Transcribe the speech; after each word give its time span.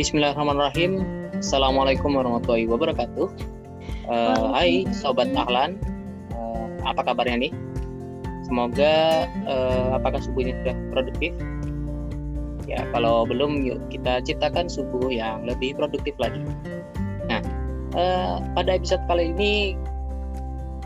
Bismillahirrahmanirrahim. 0.00 1.04
Assalamualaikum 1.44 2.16
warahmatullahi 2.16 2.64
wabarakatuh. 2.64 3.28
Uh, 4.08 4.48
hai 4.56 4.88
sobat 4.96 5.28
Ahlan. 5.36 5.76
Uh, 6.32 6.72
apa 6.88 7.04
kabarnya 7.04 7.36
nih? 7.36 7.52
Semoga 8.48 9.28
uh, 9.44 10.00
apakah 10.00 10.16
subuh 10.24 10.40
ini 10.40 10.56
sudah 10.64 10.72
produktif? 10.96 11.36
Ya, 12.64 12.80
kalau 12.96 13.28
belum 13.28 13.60
yuk 13.60 13.76
kita 13.92 14.24
ciptakan 14.24 14.72
subuh 14.72 15.12
yang 15.12 15.44
lebih 15.44 15.76
produktif 15.76 16.16
lagi. 16.16 16.40
Nah, 17.28 17.44
uh, 17.92 18.40
pada 18.56 18.80
episode 18.80 19.04
kali 19.04 19.36
ini 19.36 19.76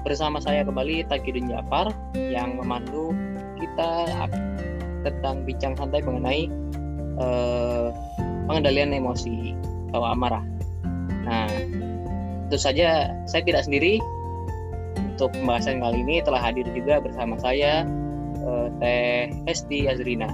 bersama 0.02 0.42
saya 0.42 0.66
kembali 0.66 1.06
Takidun 1.06 1.54
Jafar 1.54 1.94
yang 2.18 2.58
memandu 2.58 3.14
kita 3.62 4.10
tentang 5.06 5.46
bincang 5.46 5.78
santai 5.78 6.02
mengenai 6.02 6.50
pengendalian 8.46 8.94
emosi 8.94 9.56
atau 9.90 10.02
amarah. 10.04 10.44
Nah, 11.24 11.48
tentu 12.48 12.58
saja 12.60 13.14
saya 13.24 13.42
tidak 13.44 13.64
sendiri. 13.64 14.00
Untuk 15.14 15.30
pembahasan 15.30 15.78
kali 15.78 16.02
ini 16.02 16.26
telah 16.26 16.42
hadir 16.42 16.66
juga 16.74 16.98
bersama 16.98 17.38
saya 17.38 17.86
uh, 18.42 18.66
Teh 18.82 19.30
Hesti 19.46 19.86
Azrina 19.86 20.26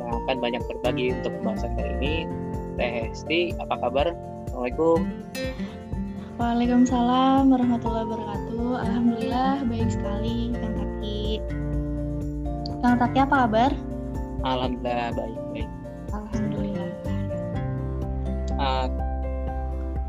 yang 0.00 0.24
akan 0.24 0.36
banyak 0.40 0.62
berbagi 0.72 1.12
untuk 1.12 1.36
pembahasan 1.40 1.76
kali 1.76 1.92
ini. 2.00 2.14
Teh 2.80 3.12
Hesti, 3.12 3.52
apa 3.60 3.76
kabar? 3.76 4.16
Assalamualaikum. 4.48 5.04
Waalaikumsalam 6.40 7.52
warahmatullahi 7.52 8.08
wabarakatuh. 8.08 8.68
Alhamdulillah 8.88 9.68
baik 9.68 9.88
sekali 9.92 10.50
Kang 10.56 10.74
Taki. 10.80 11.20
Kang 12.80 12.96
Taki 12.96 13.18
apa 13.20 13.36
kabar? 13.46 13.70
Alhamdulillah 14.42 15.12
baik 15.12 15.38
baik. 15.52 15.71
Uh, 18.62 18.86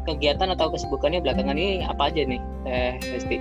kegiatan 0.06 0.54
atau 0.54 0.70
kesibukannya 0.70 1.26
belakangan 1.26 1.58
ini 1.58 1.82
apa 1.82 2.14
aja 2.14 2.22
nih, 2.22 2.38
Teh 2.68 3.02
Hesti? 3.02 3.38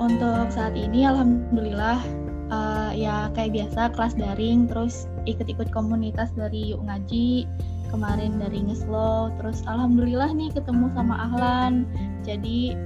Untuk 0.00 0.48
saat 0.54 0.72
ini 0.78 1.04
alhamdulillah 1.04 2.00
uh, 2.48 2.90
ya 2.94 3.28
kayak 3.34 3.52
biasa 3.52 3.92
kelas 3.92 4.14
daring 4.16 4.70
terus 4.70 5.10
ikut-ikut 5.26 5.68
komunitas 5.74 6.30
dari 6.32 6.72
Yuk 6.72 6.86
Ngaji 6.86 7.44
kemarin 7.90 8.38
dari 8.38 8.62
Ngeslo 8.62 9.34
terus 9.42 9.60
alhamdulillah 9.66 10.30
nih 10.32 10.54
ketemu 10.54 10.86
sama 10.94 11.28
Ahlan. 11.28 11.84
Jadi 12.22 12.78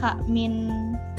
hak 0.00 0.22
min 0.30 0.70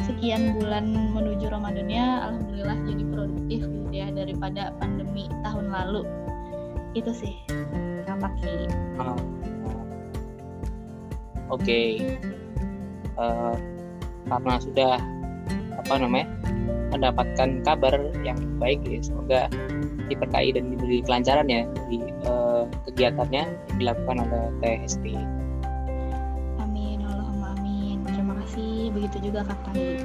sekian 0.08 0.58
bulan 0.58 1.14
menuju 1.14 1.52
Ramadannya 1.52 2.06
alhamdulillah 2.24 2.78
jadi 2.88 3.04
produktif 3.14 3.60
gitu 3.68 3.90
ya 3.94 4.08
daripada 4.16 4.72
pandemi 4.80 5.28
tahun 5.44 5.70
lalu. 5.70 6.08
Itu 6.96 7.12
sih 7.12 7.36
Sih 8.42 8.70
uh, 9.02 9.18
Oke, 11.52 11.68
okay. 11.68 11.88
uh, 13.20 13.60
karena 14.32 14.54
sudah 14.56 14.94
apa 15.84 15.94
namanya 16.00 16.32
mendapatkan 16.96 17.60
kabar 17.68 17.92
yang 18.24 18.40
baik 18.56 18.80
ya 18.88 19.04
semoga 19.04 19.52
diberkahi 20.08 20.56
dan 20.56 20.72
diberi 20.72 21.04
kelancaran 21.04 21.52
ya 21.52 21.68
di 21.92 22.00
uh, 22.24 22.68
kegiatannya 22.88 23.44
yang 23.48 23.78
dilakukan 23.80 24.24
oleh 24.28 24.44
THST. 24.64 25.06
Amin, 26.60 27.04
Allahumma 27.04 27.56
amin. 27.60 28.00
Terima 28.08 28.36
kasih. 28.44 28.92
Begitu 28.96 29.32
juga 29.32 29.48
Kak 29.48 29.60
Tani. 29.68 30.00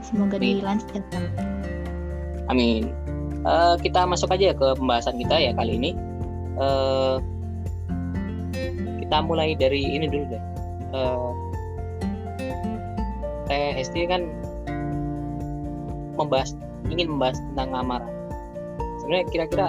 Semoga 0.00 0.36
dilancarkan. 0.40 1.24
Amin. 2.48 2.92
Uh, 3.44 3.76
kita 3.80 4.04
masuk 4.08 4.32
aja 4.32 4.56
ke 4.56 4.66
pembahasan 4.80 5.20
kita 5.20 5.36
ya 5.40 5.52
kali 5.56 5.76
ini. 5.76 5.90
Uh, 6.56 7.20
kita 9.06 9.22
mulai 9.22 9.54
dari 9.54 9.94
ini 9.94 10.10
dulu 10.10 10.24
deh 10.34 10.42
uh, 10.90 11.30
TST 13.46 13.94
kan 14.10 14.26
membahas 16.18 16.58
ingin 16.90 17.12
membahas 17.12 17.38
tentang 17.52 17.70
amarah. 17.76 18.10
Sebenarnya 19.02 19.26
kira-kira 19.30 19.66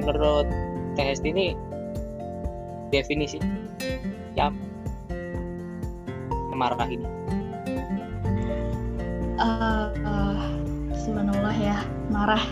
menurut 0.00 0.46
TST 0.98 1.24
ini 1.32 1.56
definisi 2.92 3.40
yang 4.36 4.52
amarah 6.52 6.88
ini. 6.90 7.06
Uh, 9.40 9.90
uh, 10.06 10.38
ya 11.58 11.80
marah. 12.10 12.42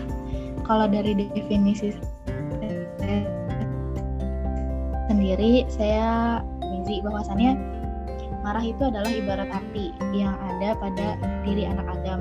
Kalau 0.63 0.87
dari 0.87 1.13
definisi 1.35 1.91
sendiri 5.33 5.65
saya 5.65 6.45
Mizi 6.61 7.01
bahwasannya 7.01 7.57
Marah 8.45 8.61
itu 8.61 8.83
adalah 8.85 9.07
ibarat 9.07 9.49
api 9.49 9.95
yang 10.11 10.35
ada 10.35 10.75
pada 10.75 11.15
diri 11.47 11.63
anak 11.63 11.87
Adam. 11.95 12.19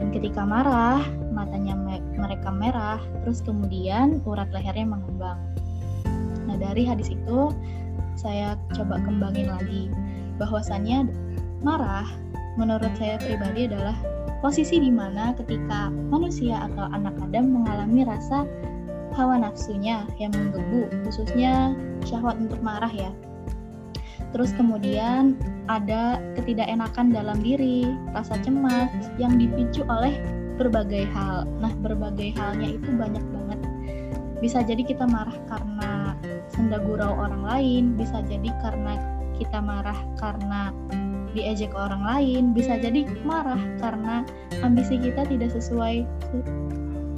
Dan 0.00 0.08
ketika 0.08 0.48
marah, 0.48 1.04
matanya 1.28 1.76
mereka 2.16 2.48
merah, 2.48 2.96
terus 3.20 3.44
kemudian 3.44 4.24
urat 4.24 4.48
lehernya 4.48 4.88
mengembang. 4.96 5.36
Nah, 6.48 6.56
dari 6.56 6.88
hadis 6.88 7.12
itu 7.12 7.52
saya 8.16 8.56
coba 8.72 8.96
kembangin 9.04 9.52
lagi 9.52 9.92
bahwasannya 10.40 11.12
marah 11.60 12.08
menurut 12.56 12.90
saya 12.96 13.20
pribadi 13.20 13.68
adalah 13.68 13.94
posisi 14.40 14.80
di 14.80 14.88
mana 14.88 15.36
ketika 15.36 15.92
manusia 16.08 16.64
atau 16.64 16.88
anak 16.96 17.12
Adam 17.28 17.60
mengalami 17.60 18.08
rasa 18.08 18.48
hawa 19.14 19.40
nafsunya 19.40 20.04
yang 20.16 20.32
menggebu, 20.34 20.88
khususnya 21.06 21.76
syahwat 22.04 22.36
untuk 22.40 22.60
marah 22.60 22.90
ya. 22.90 23.12
Terus 24.32 24.56
kemudian 24.56 25.36
ada 25.68 26.16
ketidakenakan 26.40 27.12
dalam 27.12 27.44
diri, 27.44 27.84
rasa 28.16 28.40
cemas 28.40 28.88
yang 29.20 29.36
dipicu 29.36 29.84
oleh 29.84 30.16
berbagai 30.56 31.04
hal. 31.12 31.44
Nah, 31.60 31.72
berbagai 31.84 32.32
halnya 32.36 32.80
itu 32.80 32.88
banyak 32.96 33.24
banget. 33.28 33.60
Bisa 34.40 34.64
jadi 34.64 34.82
kita 34.82 35.04
marah 35.06 35.36
karena 35.46 36.16
senda 36.50 36.80
gurau 36.80 37.12
orang 37.14 37.44
lain, 37.44 37.84
bisa 37.94 38.24
jadi 38.24 38.50
karena 38.64 38.98
kita 39.36 39.60
marah 39.60 39.96
karena 40.18 40.72
diejek 41.32 41.72
orang 41.72 42.04
lain, 42.04 42.52
bisa 42.52 42.76
jadi 42.76 43.08
marah 43.24 43.60
karena 43.80 44.24
ambisi 44.60 45.00
kita 45.00 45.24
tidak 45.28 45.52
sesuai 45.52 46.04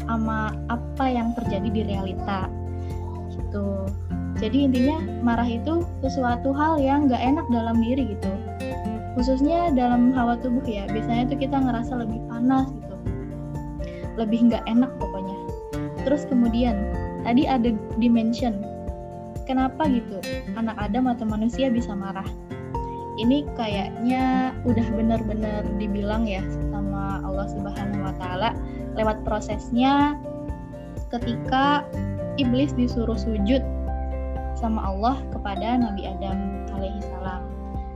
sama 0.04 0.52
apa 0.68 1.04
yang 1.08 1.32
terjadi 1.36 1.68
di 1.68 1.82
realita. 1.88 2.48
Gitu. 3.32 3.88
Jadi 4.38 4.66
intinya 4.66 4.98
marah 5.22 5.46
itu 5.46 5.86
sesuatu 6.02 6.50
hal 6.50 6.82
yang 6.82 7.06
gak 7.06 7.22
enak 7.22 7.46
dalam 7.48 7.78
diri 7.80 8.18
gitu. 8.18 8.30
Khususnya 9.14 9.70
dalam 9.70 10.10
hawa 10.10 10.34
tubuh 10.42 10.66
ya. 10.66 10.90
Biasanya 10.90 11.30
tuh 11.30 11.38
kita 11.38 11.54
ngerasa 11.54 12.02
lebih 12.02 12.18
panas 12.26 12.66
gitu. 12.66 12.96
Lebih 14.18 14.50
nggak 14.50 14.64
enak 14.66 14.90
pokoknya. 14.98 15.38
Terus 16.02 16.26
kemudian 16.26 16.74
tadi 17.22 17.46
ada 17.46 17.70
dimension. 18.02 18.58
Kenapa 19.46 19.86
gitu? 19.86 20.18
Anak 20.58 20.74
Adam 20.82 21.06
atau 21.06 21.24
manusia 21.30 21.70
bisa 21.70 21.94
marah? 21.94 22.26
Ini 23.14 23.46
kayaknya 23.54 24.50
udah 24.66 24.86
benar-benar 24.98 25.62
dibilang 25.78 26.26
ya 26.26 26.42
sama 26.74 27.22
Allah 27.22 27.46
Subhanahu 27.46 28.02
wa 28.02 28.14
taala 28.18 28.50
lewat 28.94 29.22
prosesnya 29.26 30.18
ketika 31.10 31.86
iblis 32.38 32.74
disuruh 32.74 33.18
sujud 33.18 33.62
sama 34.58 34.80
Allah 34.86 35.18
kepada 35.34 35.78
Nabi 35.78 36.06
Adam 36.06 36.66
alaihi 36.74 37.02
salam. 37.02 37.42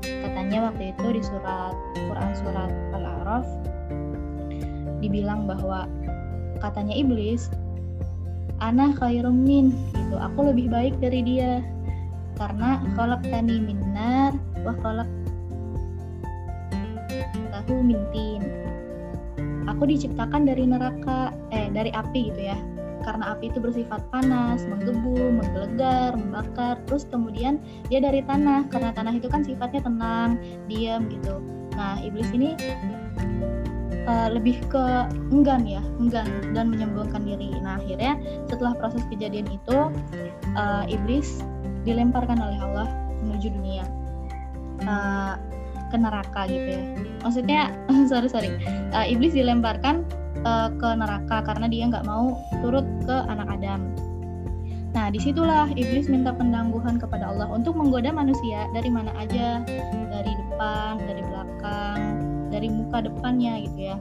Katanya 0.03 0.71
waktu 0.71 0.95
itu 0.95 1.07
di 1.19 1.23
surat 1.23 1.75
Quran 1.95 2.33
surat 2.39 2.71
Al-A'raf 2.95 3.47
dibilang 4.99 5.47
bahwa 5.47 5.87
katanya 6.59 6.95
iblis 6.95 7.51
ana 8.59 8.95
khairum 8.99 9.47
min 9.47 9.75
gitu. 9.95 10.17
Aku 10.19 10.51
lebih 10.51 10.71
baik 10.71 10.95
dari 10.99 11.23
dia 11.23 11.63
karena 12.39 12.83
kolak 12.95 13.23
tani 13.27 13.59
minar 13.59 14.35
wah 14.63 14.77
kolak 14.83 15.11
tahu 17.69 17.85
mintin. 17.85 18.68
Aku 19.77 19.85
diciptakan 19.85 20.49
dari 20.49 20.65
neraka 20.65 21.37
eh 21.53 21.69
dari 21.69 21.93
api 21.93 22.33
gitu 22.33 22.43
ya 22.49 22.59
karena 23.09 23.33
api 23.33 23.49
itu 23.49 23.59
bersifat 23.63 24.05
panas, 24.11 24.67
menggebu, 24.67 25.41
menggelegar, 25.41 26.13
membakar. 26.19 26.77
Terus 26.85 27.07
kemudian 27.09 27.57
dia 27.89 28.03
dari 28.03 28.21
tanah 28.27 28.69
karena 28.69 28.91
tanah 28.93 29.17
itu 29.17 29.33
kan 29.33 29.41
sifatnya 29.47 29.81
tenang, 29.81 30.37
diam 30.67 31.09
gitu. 31.09 31.41
Nah, 31.79 31.97
iblis 32.03 32.29
ini 32.35 32.53
uh, 34.05 34.29
lebih 34.29 34.61
ke 34.69 34.85
enggan 35.31 35.65
ya, 35.65 35.81
enggan 36.03 36.27
dan 36.53 36.69
menyembunyikan 36.69 37.23
diri. 37.23 37.55
Nah, 37.65 37.79
akhirnya 37.79 38.19
setelah 38.51 38.75
proses 38.77 39.01
kejadian 39.09 39.47
itu 39.49 39.79
uh, 40.59 40.85
iblis 40.85 41.41
dilemparkan 41.87 42.37
oleh 42.37 42.59
Allah 42.61 42.89
menuju 43.25 43.49
dunia. 43.55 43.87
Uh, 44.85 45.41
ke 45.89 45.97
neraka 45.97 46.47
gitu 46.49 46.69
ya. 46.77 46.83
Maksudnya 47.25 47.61
sorry 48.11 48.29
sorry, 48.31 48.51
uh, 48.93 49.07
iblis 49.09 49.35
dilemparkan 49.35 50.05
uh, 50.45 50.69
ke 50.73 50.89
neraka 50.95 51.43
karena 51.43 51.67
dia 51.67 51.89
nggak 51.89 52.07
mau 52.07 52.37
turut 52.61 52.85
ke 53.05 53.17
anak 53.27 53.49
Adam. 53.59 53.91
Nah, 54.97 55.13
di 55.13 55.21
situlah 55.21 55.69
iblis 55.77 56.09
minta 56.09 56.33
pendangguhan 56.33 56.97
kepada 56.97 57.29
Allah 57.29 57.47
untuk 57.53 57.77
menggoda 57.77 58.09
manusia 58.09 58.67
dari 58.73 58.89
mana 58.89 59.13
aja, 59.21 59.63
dari 60.11 60.33
depan, 60.33 60.97
dari 61.05 61.23
belakang, 61.23 62.01
dari 62.49 62.69
muka 62.73 63.05
depannya 63.05 63.69
gitu 63.69 63.95
ya. 63.95 63.97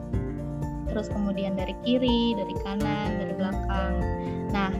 Terus 0.88 1.12
kemudian 1.12 1.54
dari 1.54 1.76
kiri, 1.84 2.32
dari 2.32 2.54
kanan, 2.64 3.20
dari 3.20 3.32
belakang. 3.36 3.92
Nah, 4.48 4.72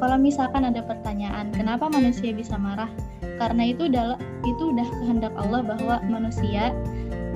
kalau 0.00 0.16
misalkan 0.16 0.64
ada 0.64 0.80
pertanyaan, 0.80 1.52
kenapa 1.52 1.92
manusia 1.92 2.32
bisa 2.32 2.56
marah? 2.56 2.88
Karena 3.36 3.68
itu 3.68 3.84
adalah 3.84 4.16
itu 4.48 4.72
udah 4.72 4.88
kehendak 5.04 5.36
Allah 5.36 5.60
bahwa 5.60 6.00
manusia 6.08 6.72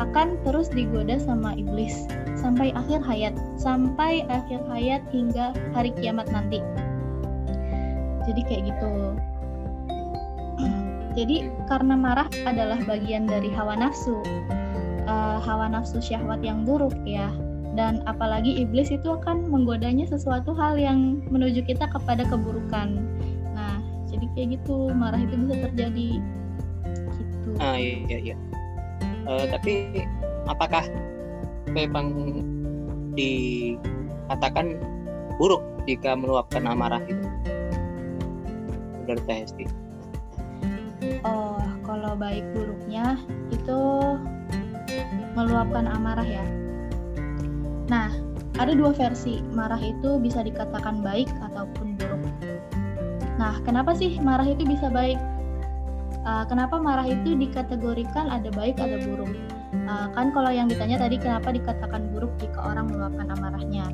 akan 0.01 0.41
terus 0.43 0.73
digoda 0.73 1.21
sama 1.21 1.55
iblis 1.55 2.09
sampai 2.41 2.73
akhir 2.73 3.05
hayat, 3.05 3.37
sampai 3.61 4.25
akhir 4.33 4.65
hayat 4.69 5.05
hingga 5.13 5.53
hari 5.77 5.93
kiamat 6.01 6.25
nanti. 6.33 6.65
Jadi 8.25 8.41
kayak 8.49 8.63
gitu. 8.73 8.93
Jadi 11.21 11.37
karena 11.69 11.95
marah 12.01 12.29
adalah 12.49 12.81
bagian 12.89 13.29
dari 13.29 13.53
hawa 13.53 13.77
nafsu. 13.77 14.19
Uh, 15.05 15.37
hawa 15.37 15.69
nafsu 15.69 16.01
syahwat 16.01 16.41
yang 16.41 16.65
buruk 16.65 16.97
ya 17.05 17.29
dan 17.75 18.03
apalagi 18.07 18.63
iblis 18.63 18.91
itu 18.95 19.11
akan 19.11 19.51
menggodanya 19.51 20.07
sesuatu 20.07 20.55
hal 20.55 20.79
yang 20.79 21.23
menuju 21.29 21.67
kita 21.67 21.91
kepada 21.91 22.23
keburukan 22.27 23.03
nah 23.55 23.83
jadi 24.07 24.27
kayak 24.35 24.49
gitu 24.61 24.95
marah 24.95 25.19
itu 25.19 25.35
bisa 25.35 25.55
terjadi 25.71 26.09
gitu 27.19 27.49
ah 27.59 27.77
iya 27.79 27.97
iya, 28.07 28.19
iya. 28.33 28.37
Uh, 29.25 29.45
tapi 29.49 30.05
apakah 30.47 30.85
memang 31.73 32.13
dikatakan 33.17 34.79
buruk 35.41 35.63
jika 35.89 36.15
meluapkan 36.15 36.65
amarah 36.69 37.01
itu 37.09 37.27
dari 39.05 39.21
TST? 39.29 39.59
Oh, 41.25 41.61
kalau 41.85 42.17
baik 42.17 42.45
buruknya 42.57 43.21
itu 43.53 43.81
meluapkan 45.37 45.85
amarah 45.85 46.25
ya. 46.25 46.45
Nah, 47.89 48.09
ada 48.57 48.73
dua 48.73 48.95
versi. 48.95 49.43
Marah 49.53 49.81
itu 49.81 50.17
bisa 50.23 50.41
dikatakan 50.41 51.03
baik 51.05 51.29
ataupun 51.51 51.99
buruk. 51.99 52.23
Nah, 53.37 53.59
kenapa 53.67 53.93
sih 53.99 54.17
marah 54.23 54.47
itu 54.47 54.63
bisa 54.63 54.89
baik? 54.89 55.19
Uh, 56.25 56.47
kenapa 56.49 56.81
marah 56.81 57.05
itu 57.05 57.37
dikategorikan 57.37 58.33
ada 58.33 58.49
baik 58.55 58.81
ada 58.81 58.97
buruk? 59.05 59.29
Uh, 59.85 60.09
kan 60.17 60.33
kalau 60.33 60.49
yang 60.49 60.71
ditanya 60.71 60.97
tadi 60.97 61.21
kenapa 61.21 61.53
dikatakan 61.53 62.09
buruk 62.15 62.33
jika 62.41 62.63
orang 62.65 62.89
meluapkan 62.89 63.29
amarahnya? 63.29 63.85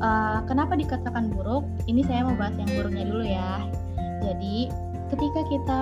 Uh, 0.00 0.40
kenapa 0.48 0.78
dikatakan 0.80 1.28
buruk? 1.28 1.68
Ini 1.84 2.00
saya 2.08 2.24
mau 2.24 2.32
bahas 2.38 2.56
yang 2.56 2.70
buruknya 2.72 3.04
dulu 3.04 3.24
ya. 3.26 3.60
Jadi, 4.24 4.72
ketika 5.12 5.40
kita 5.50 5.80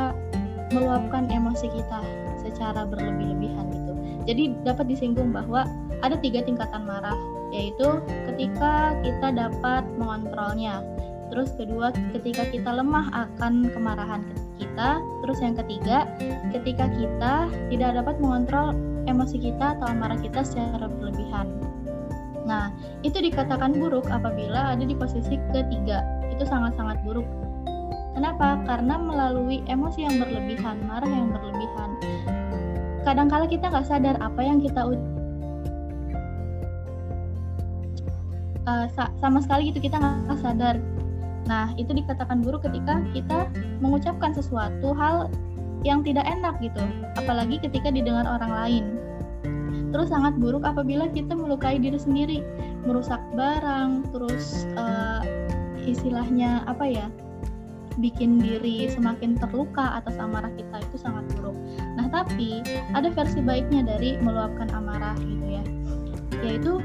meluapkan 0.75 1.31
emosi 1.31 1.71
kita 1.71 2.01
secara 2.43 2.85
berlebih-lebihan 2.89 3.67
gitu. 3.73 3.93
Jadi 4.29 4.43
dapat 4.65 4.91
disinggung 4.91 5.33
bahwa 5.33 5.65
ada 6.03 6.17
tiga 6.21 6.45
tingkatan 6.47 6.87
marah, 6.87 7.17
yaitu 7.51 7.99
ketika 8.31 8.95
kita 9.03 9.29
dapat 9.35 9.83
mengontrolnya. 9.99 10.85
Terus 11.29 11.53
kedua, 11.61 11.93
ketika 12.17 12.49
kita 12.49 12.71
lemah 12.73 13.13
akan 13.13 13.69
kemarahan 13.69 14.25
kita. 14.57 15.01
Terus 15.23 15.39
yang 15.45 15.55
ketiga, 15.61 16.09
ketika 16.57 16.89
kita 16.89 17.35
tidak 17.69 17.91
dapat 18.01 18.17
mengontrol 18.17 18.73
emosi 19.05 19.37
kita 19.41 19.77
atau 19.77 19.87
amarah 19.93 20.17
kita 20.21 20.41
secara 20.41 20.89
berlebihan. 20.89 21.47
Nah, 22.49 22.73
itu 23.05 23.21
dikatakan 23.21 23.77
buruk 23.77 24.09
apabila 24.09 24.73
ada 24.73 24.85
di 24.85 24.97
posisi 24.97 25.37
ketiga. 25.53 26.01
Itu 26.33 26.49
sangat-sangat 26.49 27.05
buruk. 27.05 27.29
Kenapa? 28.17 28.59
Karena 28.65 28.97
melalui 28.97 29.61
emosi 29.69 30.09
yang 30.09 30.17
berlebihan, 30.17 30.81
marah 30.89 31.07
yang 31.07 31.29
berlebihan. 31.29 31.91
Kadangkala 33.05 33.47
kita 33.47 33.69
nggak 33.69 33.87
sadar 33.87 34.17
apa 34.19 34.41
yang 34.41 34.65
kita 34.65 34.81
uh, 38.69 38.85
sama 38.93 39.41
sekali 39.41 39.73
itu 39.73 39.81
kita 39.81 39.97
nggak 39.97 40.39
sadar. 40.45 40.77
Nah, 41.49 41.73
itu 41.81 41.97
dikatakan 41.97 42.45
buruk 42.45 42.69
ketika 42.69 43.01
kita 43.17 43.49
mengucapkan 43.81 44.37
sesuatu 44.37 44.93
hal 44.93 45.33
yang 45.81 46.05
tidak 46.05 46.29
enak 46.29 46.61
gitu, 46.61 46.83
apalagi 47.17 47.57
ketika 47.57 47.89
didengar 47.89 48.29
orang 48.29 48.53
lain. 48.53 48.85
Terus 49.89 50.13
sangat 50.13 50.37
buruk 50.37 50.69
apabila 50.69 51.09
kita 51.09 51.33
melukai 51.33 51.81
diri 51.81 51.97
sendiri, 51.97 52.45
merusak 52.85 53.23
barang, 53.33 54.13
terus 54.13 54.69
uh, 54.77 55.25
istilahnya 55.89 56.69
apa 56.69 56.85
ya? 56.85 57.09
bikin 57.99 58.39
diri 58.39 58.87
semakin 58.87 59.35
terluka 59.35 59.99
atas 59.99 60.15
amarah 60.23 60.55
kita 60.55 60.87
itu 60.87 60.97
sangat 61.03 61.27
buruk. 61.35 61.59
Nah, 61.99 62.07
tapi 62.07 62.63
ada 62.95 63.11
versi 63.11 63.43
baiknya 63.43 63.83
dari 63.83 64.17
meluapkan 64.23 64.71
amarah 64.71 65.19
gitu 65.19 65.47
ya. 65.51 65.63
Yaitu 66.47 66.79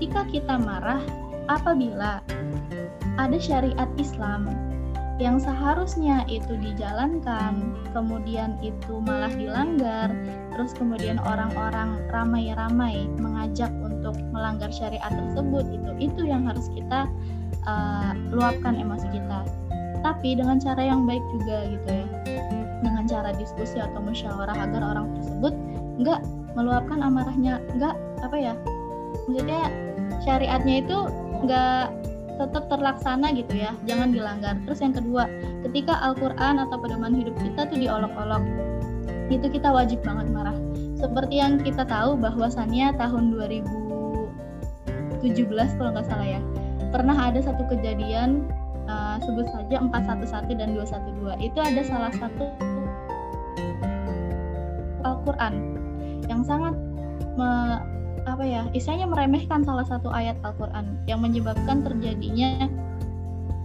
ketika 0.00 0.24
kita 0.32 0.56
marah 0.56 1.04
apabila 1.52 2.24
ada 3.20 3.36
syariat 3.36 3.84
Islam 4.00 4.48
yang 5.20 5.36
seharusnya 5.36 6.24
itu 6.24 6.56
dijalankan, 6.56 7.76
kemudian 7.92 8.56
itu 8.64 9.04
malah 9.04 9.28
dilanggar, 9.28 10.08
terus 10.56 10.72
kemudian 10.72 11.20
orang-orang 11.20 12.00
ramai-ramai 12.08 13.12
mengajak 13.20 13.68
untuk 13.84 14.16
melanggar 14.32 14.72
syariat 14.72 15.12
tersebut 15.12 15.68
itu 15.68 16.08
itu 16.08 16.22
yang 16.24 16.48
harus 16.48 16.72
kita 16.72 17.04
uh, 17.68 18.16
luapkan 18.32 18.80
emosi 18.80 19.04
kita. 19.12 19.44
Tapi 20.00 20.40
dengan 20.40 20.56
cara 20.56 20.80
yang 20.80 21.04
baik 21.04 21.20
juga 21.36 21.76
gitu 21.76 21.88
ya, 21.92 22.06
dengan 22.80 23.04
cara 23.04 23.36
diskusi 23.36 23.76
atau 23.76 24.00
musyawarah 24.00 24.56
agar 24.56 24.80
orang 24.96 25.12
tersebut 25.20 25.52
nggak 26.00 26.24
meluapkan 26.56 27.04
amarahnya, 27.04 27.60
nggak 27.76 27.92
apa 28.24 28.36
ya, 28.40 28.54
maksudnya 29.28 29.89
syariatnya 30.24 30.84
itu 30.84 30.98
nggak 31.44 31.84
tetap 32.40 32.64
terlaksana 32.72 33.32
gitu 33.36 33.52
ya. 33.56 33.76
Jangan 33.84 34.16
dilanggar. 34.16 34.56
Terus 34.64 34.80
yang 34.80 34.94
kedua 34.96 35.28
ketika 35.68 36.00
Al-Quran 36.00 36.60
atau 36.62 36.76
pedoman 36.80 37.14
hidup 37.16 37.36
kita 37.40 37.68
tuh 37.68 37.76
diolok-olok 37.76 38.42
itu 39.30 39.46
kita 39.46 39.70
wajib 39.70 40.02
banget 40.02 40.26
marah. 40.32 40.56
Seperti 40.96 41.40
yang 41.40 41.60
kita 41.60 41.84
tahu 41.84 42.16
bahwasannya 42.16 42.96
tahun 42.96 43.36
2017 43.36 45.76
kalau 45.76 45.90
nggak 45.92 46.08
salah 46.08 46.28
ya 46.28 46.40
pernah 46.90 47.14
ada 47.14 47.40
satu 47.40 47.62
kejadian 47.70 48.44
uh, 48.90 49.16
sebut 49.22 49.46
saja 49.54 49.78
411 49.78 50.58
dan 50.58 50.74
212 50.74 51.46
itu 51.46 51.58
ada 51.58 51.82
salah 51.86 52.12
satu 52.18 52.44
Al-Quran 55.06 55.54
yang 56.26 56.42
sangat 56.44 56.74
me 57.38 57.50
apa 58.30 58.44
ya 58.46 58.62
istilahnya 58.70 59.10
meremehkan 59.10 59.66
salah 59.66 59.82
satu 59.82 60.08
ayat 60.14 60.38
Al-Quran 60.46 61.02
yang 61.10 61.20
menyebabkan 61.20 61.82
terjadinya 61.82 62.70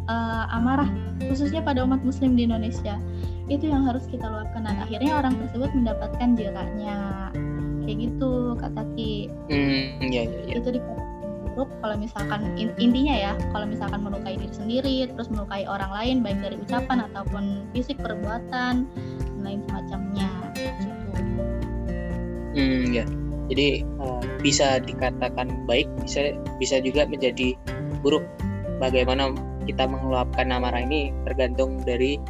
uh, 0.09 0.45
amarah 0.49 0.89
khususnya 1.29 1.61
pada 1.61 1.85
umat 1.85 2.01
muslim 2.01 2.33
di 2.33 2.49
Indonesia. 2.49 2.97
Itu 3.45 3.69
yang 3.69 3.85
harus 3.85 4.09
kita 4.09 4.25
luapkan. 4.25 4.65
Dan 4.65 4.81
akhirnya 4.81 5.21
orang 5.21 5.37
tersebut 5.37 5.69
mendapatkan 5.77 6.33
jeraknya 6.33 7.29
kayak 7.85 7.97
gitu 8.09 8.57
kata 8.57 8.81
Ki 8.97 9.29
mm, 9.29 10.09
iya, 10.09 10.25
iya, 10.25 10.41
iya. 10.49 10.53
itu 10.57 10.73
dikatakan 10.73 11.05
buruk 11.53 11.69
kalau 11.85 11.95
misalkan 12.01 12.41
intinya 12.57 13.13
ya 13.13 13.33
kalau 13.53 13.69
misalkan 13.69 14.01
melukai 14.01 14.41
diri 14.41 14.49
sendiri 14.51 14.97
terus 15.05 15.29
melukai 15.29 15.69
orang 15.69 15.93
lain 15.93 16.15
baik 16.25 16.41
dari 16.41 16.57
ucapan 16.57 17.05
ataupun 17.05 17.69
fisik 17.77 18.01
perbuatan 18.01 18.89
dan 18.89 19.39
lain 19.45 19.61
semacamnya. 19.69 20.29
Gitu. 20.57 20.89
Hmm, 22.57 22.83
ya 22.89 23.05
jadi 23.49 23.85
uh, 24.01 24.21
bisa 24.41 24.81
dikatakan 24.81 25.65
baik 25.69 25.85
bisa 26.01 26.33
bisa 26.57 26.81
juga 26.81 27.05
menjadi 27.05 27.53
buruk 28.01 28.25
bagaimana 28.81 29.33
kita 29.65 29.89
mengeluapkan 29.89 30.49
amarah 30.53 30.81
ini 30.81 31.09
tergantung 31.25 31.81
dari 31.81 32.21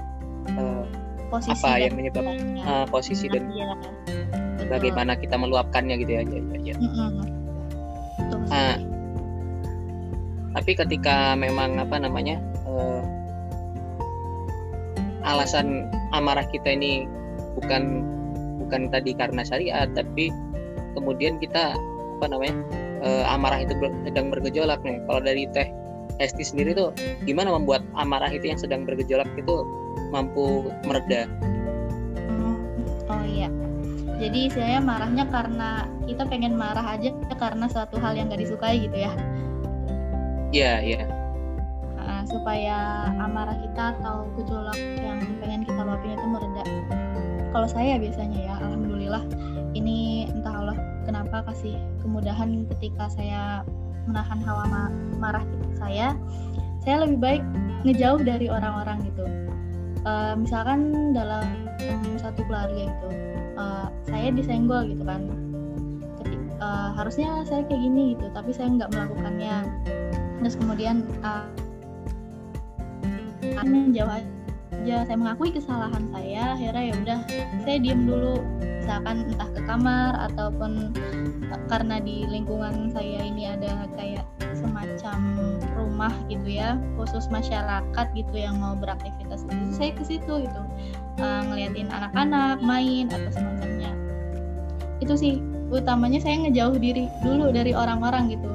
uh, 0.56 0.84
apa 1.36 1.72
yang 1.82 1.96
menyebabkan 2.00 2.60
uh, 2.64 2.86
posisi 2.88 3.28
dan 3.28 3.52
ya. 3.52 3.76
bagaimana 4.72 5.20
kita 5.20 5.36
meluapkannya 5.36 6.00
gitu 6.00 6.12
ya 6.16 6.22
ya, 6.24 6.42
ya. 6.64 6.76
ya. 6.76 6.76
Uh, 8.50 8.78
tapi 10.56 10.72
ketika 10.80 11.36
memang 11.36 11.76
apa 11.84 12.00
namanya 12.00 12.40
uh, 12.64 13.04
alasan 15.28 15.92
amarah 16.16 16.48
kita 16.48 16.72
ini 16.72 17.04
bukan 17.60 18.06
bukan 18.64 18.88
tadi 18.88 19.12
karena 19.18 19.44
syariat 19.44 19.90
tapi 19.92 20.32
kemudian 20.96 21.38
kita 21.38 21.76
apa 22.16 22.26
namanya 22.32 22.56
uh, 23.04 23.24
amarah 23.28 23.62
itu 23.68 23.76
ber, 23.76 23.92
sedang 24.08 24.32
bergejolak 24.32 24.80
nih. 24.82 24.98
Kalau 25.06 25.22
dari 25.22 25.44
teh 25.52 25.68
Esti 26.24 26.48
sendiri 26.48 26.72
tuh 26.72 26.96
gimana 27.28 27.52
membuat 27.52 27.84
amarah 28.00 28.32
itu 28.32 28.48
yang 28.48 28.56
sedang 28.56 28.88
bergejolak 28.88 29.28
itu 29.36 29.68
mampu 30.16 30.72
mereda? 30.88 31.28
Hmm, 32.32 32.56
oh 33.12 33.24
iya. 33.28 33.52
Jadi 34.16 34.48
saya 34.48 34.80
marahnya 34.80 35.28
karena 35.28 35.92
kita 36.08 36.24
pengen 36.24 36.56
marah 36.56 36.96
aja 36.96 37.12
karena 37.36 37.68
suatu 37.68 38.00
hal 38.00 38.16
yang 38.16 38.32
gak 38.32 38.40
disukai 38.40 38.80
gitu 38.88 38.96
ya? 38.96 39.12
Iya 40.56 40.74
iya. 40.80 41.02
Nah, 42.00 42.24
supaya 42.24 43.12
amarah 43.20 43.60
kita 43.60 44.00
atau 44.00 44.24
gejolak 44.40 44.80
yang 45.04 45.20
pengen 45.44 45.68
kita 45.68 45.82
luapin 45.84 46.16
itu 46.16 46.28
mereda. 46.32 46.64
Kalau 47.52 47.68
saya 47.68 48.00
biasanya 48.00 48.40
ya 48.40 48.54
alhamdulillah 48.64 49.24
ini 49.76 50.26
entah 50.32 50.64
Allah 50.64 50.78
kenapa 51.04 51.44
kasih 51.52 51.76
kemudahan 52.00 52.64
ketika 52.76 53.12
saya 53.12 53.62
menahan 54.08 54.40
hawa 54.42 54.64
ma 54.72 54.84
marah 55.20 55.46
saya 55.76 56.16
saya 56.82 57.04
lebih 57.04 57.20
baik 57.20 57.44
ngejauh 57.86 58.22
dari 58.22 58.48
orang-orang 58.50 59.02
gitu. 59.10 59.26
Uh, 60.06 60.38
misalkan 60.38 61.14
dalam 61.18 61.66
satu 62.22 62.46
keluarga 62.46 62.90
itu 62.90 63.10
uh, 63.58 63.90
saya 64.06 64.30
disenggol 64.34 64.86
gitu 64.86 65.02
kan. 65.02 65.26
Uh, 66.62 66.96
harusnya 66.96 67.44
saya 67.44 67.68
kayak 67.68 67.82
gini 67.84 68.16
gitu 68.16 68.30
tapi 68.34 68.54
saya 68.54 68.70
nggak 68.70 68.94
melakukannya. 68.94 69.66
Terus 70.42 70.56
kemudian 70.62 71.06
uh, 71.26 71.50
jauh 73.96 74.12
aja 74.12 74.98
saya 75.08 75.18
mengakui 75.18 75.50
kesalahan 75.50 76.04
saya 76.14 76.54
akhirnya 76.54 76.84
ya 76.84 76.96
udah 77.02 77.20
saya 77.66 77.78
diem 77.82 78.06
dulu 78.06 78.38
misalkan 78.86 79.26
entah 79.34 79.50
ke 79.50 79.62
kamar 79.66 80.14
ataupun 80.30 80.94
karena 81.74 81.98
di 81.98 82.30
lingkungan 82.30 82.94
saya 82.94 83.26
ini 83.26 83.50
ada 83.50 83.90
kayak 83.98 84.30
semacam 84.54 85.18
rumah 85.74 86.14
gitu 86.30 86.46
ya 86.46 86.78
khusus 86.94 87.26
masyarakat 87.34 88.08
gitu 88.14 88.36
yang 88.38 88.62
mau 88.62 88.78
beraktivitas 88.78 89.42
itu 89.50 89.74
saya 89.74 89.92
ke 89.98 90.04
situ 90.06 90.46
gitu 90.46 90.62
uh, 91.18 91.42
ngeliatin 91.50 91.90
anak-anak 91.90 92.62
main 92.62 93.10
atau 93.10 93.30
semacamnya 93.34 93.90
itu 95.02 95.18
sih 95.18 95.36
utamanya 95.74 96.22
saya 96.22 96.46
ngejauh 96.46 96.78
diri 96.78 97.10
dulu 97.26 97.50
dari 97.50 97.74
orang-orang 97.74 98.32
gitu. 98.32 98.52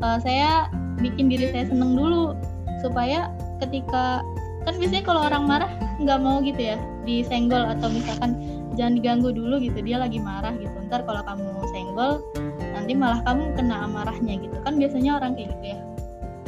Uh, 0.00 0.18
saya 0.20 0.66
bikin 0.98 1.28
diri 1.30 1.52
saya 1.52 1.68
seneng 1.68 1.94
dulu 1.94 2.34
supaya 2.80 3.30
ketika 3.60 4.24
kan 4.64 4.74
biasanya 4.76 5.04
kalau 5.04 5.24
orang 5.24 5.44
marah 5.48 5.72
nggak 6.00 6.20
mau 6.20 6.40
gitu 6.40 6.72
ya 6.72 6.76
disenggol 7.04 7.64
atau 7.64 7.88
misalkan 7.92 8.59
jangan 8.80 8.96
diganggu 8.96 9.28
dulu 9.36 9.60
gitu 9.60 9.84
dia 9.84 10.00
lagi 10.00 10.16
marah 10.16 10.56
gitu. 10.56 10.72
Ntar 10.88 11.04
kalau 11.04 11.20
kamu 11.20 11.44
senggol 11.68 12.24
nanti 12.72 12.96
malah 12.96 13.20
kamu 13.28 13.52
kena 13.52 13.84
amarahnya 13.84 14.40
gitu. 14.40 14.56
Kan 14.64 14.80
biasanya 14.80 15.20
orang 15.20 15.36
kayak 15.36 15.52
gitu 15.52 15.76
ya. 15.76 15.80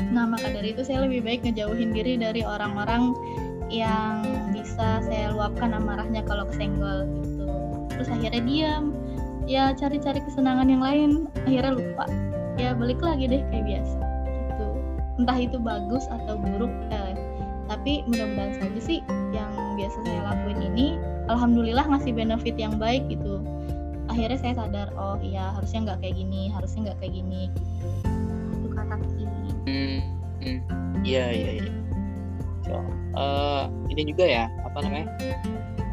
Nah 0.08 0.24
maka 0.24 0.48
dari 0.48 0.72
itu 0.72 0.80
saya 0.80 1.04
lebih 1.04 1.20
baik 1.20 1.44
ngejauhin 1.44 1.92
diri 1.92 2.16
dari 2.16 2.40
orang-orang 2.40 3.12
yang 3.68 4.24
bisa 4.56 5.04
saya 5.04 5.36
luapkan 5.36 5.76
amarahnya 5.76 6.24
kalau 6.24 6.48
kesenggol 6.48 7.04
gitu. 7.20 7.44
Terus 7.92 8.08
akhirnya 8.08 8.42
diam. 8.48 8.84
Ya 9.44 9.76
cari-cari 9.76 10.24
kesenangan 10.24 10.72
yang 10.72 10.80
lain. 10.80 11.10
Akhirnya 11.44 11.76
lupa. 11.76 12.08
Ya 12.56 12.72
balik 12.72 13.04
lagi 13.04 13.28
deh 13.28 13.44
kayak 13.52 13.64
biasa. 13.68 13.98
Gitu. 14.24 14.66
Entah 15.20 15.36
itu 15.36 15.60
bagus 15.60 16.08
atau 16.08 16.40
buruk 16.40 16.72
eh, 16.88 17.12
tapi 17.68 18.04
mudah-mudahan 18.08 18.56
saja 18.56 18.80
sih 18.80 18.98
yang 19.32 19.52
biasa 19.76 19.96
saya 20.04 20.20
lakuin 20.32 20.60
ini 20.72 20.96
alhamdulillah 21.30 21.86
ngasih 21.86 22.14
benefit 22.14 22.56
yang 22.58 22.78
baik 22.80 23.06
gitu. 23.06 23.42
Akhirnya 24.10 24.38
saya 24.38 24.54
sadar 24.58 24.88
oh 24.98 25.16
iya 25.22 25.54
harusnya 25.54 25.92
nggak 25.92 25.98
kayak 26.02 26.14
gini 26.18 26.42
harusnya 26.50 26.80
nggak 26.90 26.98
kayak 27.04 27.14
gini. 27.14 27.42
Itu 28.58 28.68
kata 28.74 28.94
Ki. 28.98 29.24
Hmm, 29.62 30.00
hmm. 30.42 30.60
iya 31.06 31.24
iya 31.30 31.50
iya. 31.62 31.72
So, 32.66 32.78
uh, 33.14 33.70
ini 33.92 34.02
juga 34.10 34.24
ya 34.26 34.44
apa 34.66 34.78
namanya? 34.82 35.06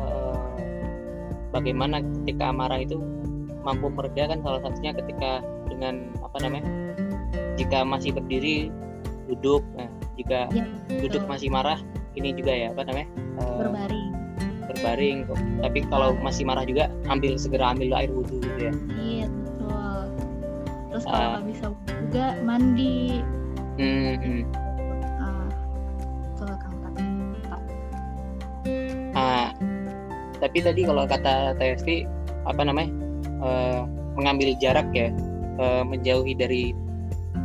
Uh, 0.01 0.57
bagaimana 1.53 2.01
ketika 2.23 2.49
amarah 2.49 2.81
itu 2.81 2.97
mampu 3.61 3.91
mereda 3.91 4.31
kan 4.31 4.39
salah 4.41 4.61
satunya 4.63 4.91
ketika 4.95 5.45
dengan 5.69 6.09
apa 6.25 6.37
namanya? 6.41 6.65
Jika 7.59 7.83
masih 7.83 8.15
berdiri 8.15 8.71
duduk 9.29 9.61
nah 9.77 9.85
jika 10.17 10.49
ya, 10.49 10.65
duduk 11.05 11.21
masih 11.29 11.53
marah 11.53 11.77
ini 12.17 12.33
juga 12.33 12.51
ya 12.51 12.73
apa 12.73 12.81
namanya? 12.87 13.09
Uh, 13.37 13.67
berbaring 13.67 13.98
berbaring 14.79 15.27
kok. 15.27 15.39
Tapi 15.67 15.79
kalau 15.91 16.15
masih 16.23 16.47
marah 16.47 16.63
juga 16.63 16.87
ambil 17.11 17.35
segera 17.35 17.75
ambil 17.75 17.91
air 17.99 18.09
wudhu 18.09 18.39
gitu 18.39 18.59
ya. 18.71 18.73
Iya 18.95 19.25
betul. 19.27 19.99
Terus 20.89 21.03
kalau 21.03 21.29
uh, 21.35 21.43
bisa 21.43 21.65
juga 22.07 22.25
mandi. 22.47 23.19
Hmm, 23.75 24.15
hmm. 24.19 24.41
Uh, 29.19 29.51
tapi 30.39 30.63
tadi 30.63 30.87
kalau 30.87 31.03
kata 31.03 31.51
TST 31.59 32.07
apa 32.47 32.61
namanya 32.63 32.87
uh, 33.43 33.83
mengambil 34.15 34.55
jarak 34.63 34.87
ya 34.95 35.11
uh, 35.59 35.83
menjauhi 35.83 36.31
dari 36.31 36.71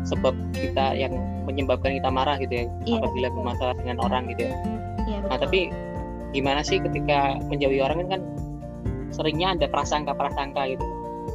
sebab 0.07 0.37
kita 0.55 0.95
yang 0.95 1.11
menyebabkan 1.45 1.99
kita 1.99 2.09
marah 2.09 2.39
gitu 2.39 2.63
ya 2.63 2.65
iya, 2.87 3.03
apabila 3.03 3.29
bermasalah 3.35 3.75
dengan 3.83 3.99
orang 4.07 4.31
gitu 4.31 4.47
ya. 4.49 4.55
Iya, 5.05 5.19
nah 5.29 5.37
tapi 5.37 5.69
gimana 6.35 6.67
sih 6.67 6.83
ketika 6.83 7.39
menjauhi 7.47 7.79
orang 7.79 8.11
kan 8.11 8.21
seringnya 9.15 9.55
ada 9.55 9.71
prasangka-prasangka 9.71 10.75
gitu. 10.75 10.85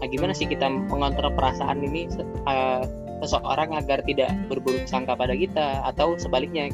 Nah 0.04 0.08
gimana 0.12 0.36
sih 0.36 0.46
kita 0.46 0.68
mengontrol 0.68 1.32
perasaan 1.32 1.80
ini 1.80 2.12
uh, 2.44 2.84
seseorang 3.24 3.72
agar 3.76 4.04
tidak 4.04 4.36
berburuk 4.52 4.84
sangka 4.84 5.16
pada 5.16 5.32
kita 5.32 5.84
atau 5.88 6.20
sebaliknya 6.20 6.68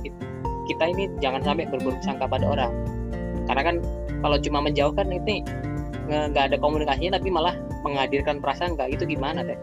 kita 0.65 0.83
ini 0.89 1.13
jangan 1.21 1.45
sampai 1.45 1.69
berburuk 1.69 2.01
sangka 2.01 2.25
pada 2.25 2.49
orang. 2.49 2.73
Karena 3.45 3.61
kan 3.61 3.75
kalau 4.25 4.37
cuma 4.41 4.65
menjauhkan 4.65 5.05
ini 5.13 5.45
nggak 6.09 6.53
ada 6.53 6.57
komunikasinya 6.57 7.17
tapi 7.17 7.29
malah 7.33 7.53
menghadirkan 7.85 8.41
prasangka 8.41 8.89
itu 8.89 9.05
gimana 9.05 9.45
teh? 9.45 9.57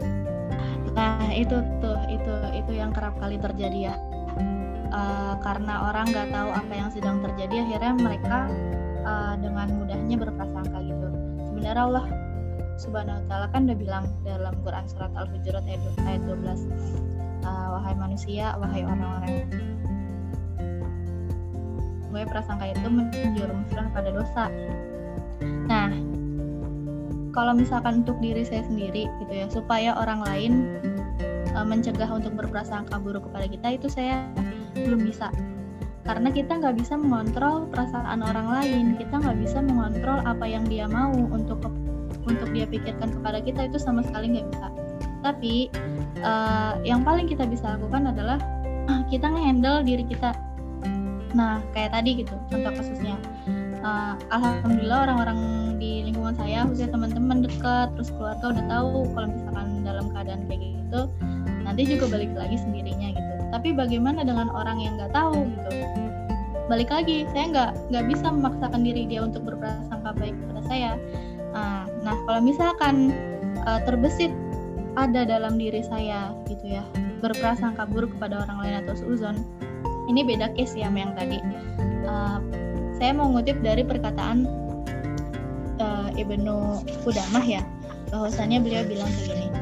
Nah 0.95 1.31
itu 1.35 1.59
tuh 1.83 1.99
itu 2.11 2.35
itu 2.54 2.73
yang 2.78 2.95
kerap 2.95 3.19
kali 3.19 3.38
terjadi 3.38 3.90
ya 3.90 3.95
uh, 4.92 5.34
karena 5.40 5.90
orang 5.90 6.06
nggak 6.12 6.28
tahu 6.30 6.49
apa 6.52 6.72
yang 6.72 6.90
sedang 6.92 7.16
terjadi 7.25 7.64
akhirnya 7.66 7.92
mereka 7.96 8.38
uh, 9.02 9.34
dengan 9.40 9.66
mudahnya 9.80 10.16
berprasangka 10.20 10.78
gitu. 10.84 11.08
Sebenarnya 11.50 11.82
Allah 11.88 12.06
Subhanahu 12.80 13.18
wa 13.20 13.25
taala 13.28 13.46
kan 13.52 13.68
udah 13.68 13.78
bilang 13.78 14.04
dalam 14.25 14.54
Quran 14.64 14.84
surat 14.88 15.12
Al-Hujurat 15.16 15.64
ayat, 15.64 15.82
ayat 16.08 16.22
12 16.25 16.68
uh, 17.44 17.68
wahai 17.78 17.94
manusia, 17.96 18.56
wahai 18.61 18.82
orang-orang 18.84 19.49
gue 22.12 22.28
prasangka 22.28 22.76
itu 22.76 22.88
menjerumuskan 22.92 23.88
pada 23.96 24.12
dosa. 24.12 24.52
Nah, 25.64 25.88
kalau 27.32 27.56
misalkan 27.56 28.04
untuk 28.04 28.20
diri 28.20 28.44
saya 28.44 28.61
sendiri 28.68 29.08
gitu 29.25 29.32
ya 29.32 29.49
supaya 29.49 29.96
orang 29.96 30.20
lain 30.28 30.52
mencegah 31.56 32.08
untuk 32.08 32.37
berprasangka 32.37 33.00
buruk 33.00 33.28
kepada 33.28 33.49
kita 33.49 33.68
itu 33.80 33.88
saya 33.88 34.28
belum 34.76 35.00
bisa. 35.07 35.29
Karena 36.02 36.35
kita 36.35 36.59
nggak 36.59 36.76
bisa 36.83 36.99
mengontrol 36.99 37.71
perasaan 37.71 38.26
orang 38.26 38.49
lain 38.50 38.87
kita 38.99 39.23
nggak 39.23 39.38
bisa 39.38 39.62
mengontrol 39.62 40.19
apa 40.26 40.43
yang 40.50 40.67
dia 40.67 40.91
mau 40.91 41.14
untuk 41.14 41.62
untuk 42.26 42.49
dia 42.50 42.67
pikirkan 42.67 43.14
kepada 43.19 43.38
kita 43.43 43.71
itu 43.71 43.79
sama 43.79 44.02
sekali 44.02 44.35
nggak 44.35 44.47
bisa. 44.50 44.69
Tapi 45.23 45.71
uh, 46.26 46.75
yang 46.83 47.07
paling 47.07 47.31
kita 47.31 47.47
bisa 47.47 47.79
lakukan 47.79 48.11
adalah 48.11 48.38
kita 49.12 49.31
ngehandle 49.31 49.87
diri 49.87 50.02
kita. 50.11 50.35
Nah 51.38 51.62
kayak 51.71 51.95
tadi 51.95 52.26
gitu 52.26 52.35
contoh 52.50 52.73
kasusnya. 52.75 53.14
Uh, 53.83 54.14
alhamdulillah 54.31 55.11
orang-orang 55.11 55.38
di 55.83 56.07
lingkungan 56.07 56.38
saya 56.38 56.62
khususnya 56.71 56.95
teman-teman 56.95 57.43
dekat 57.43 57.91
terus 57.99 58.14
keluarga 58.14 58.55
udah 58.55 58.64
tahu 58.71 59.11
kalau 59.11 59.26
misalkan 59.26 59.69
dalam 59.83 60.07
keadaan 60.14 60.43
kayak 60.47 60.61
gitu 60.62 61.00
nanti 61.67 61.83
juga 61.87 62.05
balik 62.14 62.31
lagi 62.38 62.57
sendirinya 62.62 63.12
tapi 63.52 63.76
bagaimana 63.76 64.25
dengan 64.25 64.49
orang 64.49 64.80
yang 64.80 64.97
nggak 64.97 65.12
tahu 65.12 65.44
gitu? 65.44 65.71
Balik 66.73 66.88
lagi 66.88 67.28
saya 67.37 67.44
nggak 67.52 67.71
nggak 67.92 68.04
bisa 68.09 68.26
memaksakan 68.32 68.80
diri 68.80 69.04
dia 69.04 69.21
untuk 69.21 69.44
berprasangka 69.44 70.11
baik 70.16 70.35
kepada 70.40 70.62
saya. 70.66 70.92
Uh, 71.52 71.85
nah 72.00 72.16
kalau 72.25 72.40
misalkan 72.40 73.12
uh, 73.68 73.76
terbesit 73.85 74.32
ada 74.97 75.28
dalam 75.28 75.61
diri 75.61 75.85
saya 75.85 76.32
gitu 76.49 76.80
ya 76.80 76.85
berprasangka 77.21 77.85
buruk 77.92 78.16
kepada 78.16 78.49
orang 78.49 78.59
lain 78.64 78.75
atau 78.88 78.97
seuzon 78.97 79.37
ini 80.09 80.25
beda 80.25 80.50
case 80.56 80.75
ya 80.75 80.88
yang 80.88 81.12
tadi. 81.12 81.38
Uh, 82.09 82.40
saya 82.97 83.12
mau 83.12 83.28
ngutip 83.30 83.61
dari 83.61 83.85
perkataan 83.85 84.49
uh, 85.76 86.09
Ibnu 86.16 86.80
Qudamah 87.04 87.44
ya 87.44 87.62
bahwasannya 88.09 88.61
beliau 88.64 88.85
bilang 88.88 89.12
begini 89.21 89.62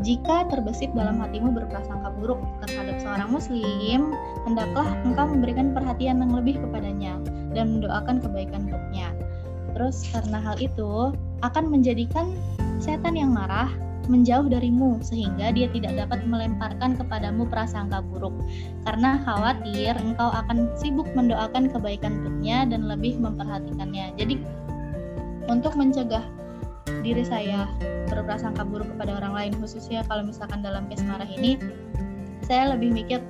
jika 0.00 0.48
terbesit 0.48 0.88
dalam 0.96 1.20
hatimu 1.20 1.52
berprasangka 1.52 2.08
buruk 2.16 2.40
terhadap 2.64 2.96
seorang 3.04 3.30
muslim, 3.30 4.00
hendaklah 4.48 4.88
engkau 5.04 5.28
memberikan 5.28 5.76
perhatian 5.76 6.24
yang 6.24 6.32
lebih 6.32 6.56
kepadanya 6.56 7.20
dan 7.52 7.78
mendoakan 7.78 8.16
kebaikan 8.24 8.68
untuknya. 8.68 9.12
Terus 9.76 10.08
karena 10.08 10.40
hal 10.40 10.56
itu 10.56 11.12
akan 11.44 11.64
menjadikan 11.68 12.32
setan 12.80 13.16
yang 13.16 13.36
marah 13.36 13.68
menjauh 14.08 14.50
darimu 14.50 14.98
sehingga 15.04 15.54
dia 15.54 15.70
tidak 15.70 15.94
dapat 15.94 16.26
melemparkan 16.26 16.98
kepadamu 16.98 17.46
prasangka 17.46 18.02
buruk 18.02 18.34
karena 18.82 19.22
khawatir 19.22 19.94
engkau 20.00 20.32
akan 20.34 20.66
sibuk 20.74 21.06
mendoakan 21.14 21.70
kebaikan 21.70 22.24
untuknya 22.24 22.66
dan 22.66 22.90
lebih 22.90 23.20
memperhatikannya. 23.22 24.16
Jadi 24.18 24.34
untuk 25.46 25.78
mencegah 25.78 26.24
diri 27.00 27.24
saya 27.24 27.68
berprasangka 28.10 28.66
buruk 28.66 28.90
kepada 28.96 29.16
orang 29.22 29.32
lain 29.32 29.52
khususnya 29.62 30.02
kalau 30.10 30.26
misalkan 30.26 30.60
dalam 30.60 30.90
case 30.90 31.04
marah 31.06 31.28
ini 31.28 31.56
saya 32.44 32.74
lebih 32.74 32.90
mikir 32.90 33.22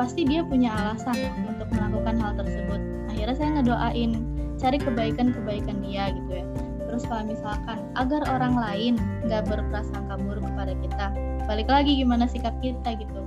pasti 0.00 0.24
dia 0.24 0.40
punya 0.40 0.72
alasan 0.72 1.16
untuk 1.44 1.68
melakukan 1.76 2.16
hal 2.16 2.32
tersebut. 2.40 2.80
Akhirnya 3.12 3.36
saya 3.36 3.50
ngedoain 3.60 4.10
cari 4.56 4.78
kebaikan-kebaikan 4.80 5.76
dia 5.84 6.08
gitu 6.16 6.30
ya. 6.40 6.46
Terus 6.88 7.04
kalau 7.04 7.24
misalkan 7.28 7.78
agar 8.00 8.24
orang 8.32 8.56
lain 8.56 8.94
nggak 9.28 9.44
berprasangka 9.44 10.16
buruk 10.24 10.42
kepada 10.42 10.72
kita 10.80 11.06
balik 11.44 11.68
lagi 11.68 12.00
gimana 12.00 12.24
sikap 12.24 12.56
kita 12.64 12.96
gitu? 12.96 13.20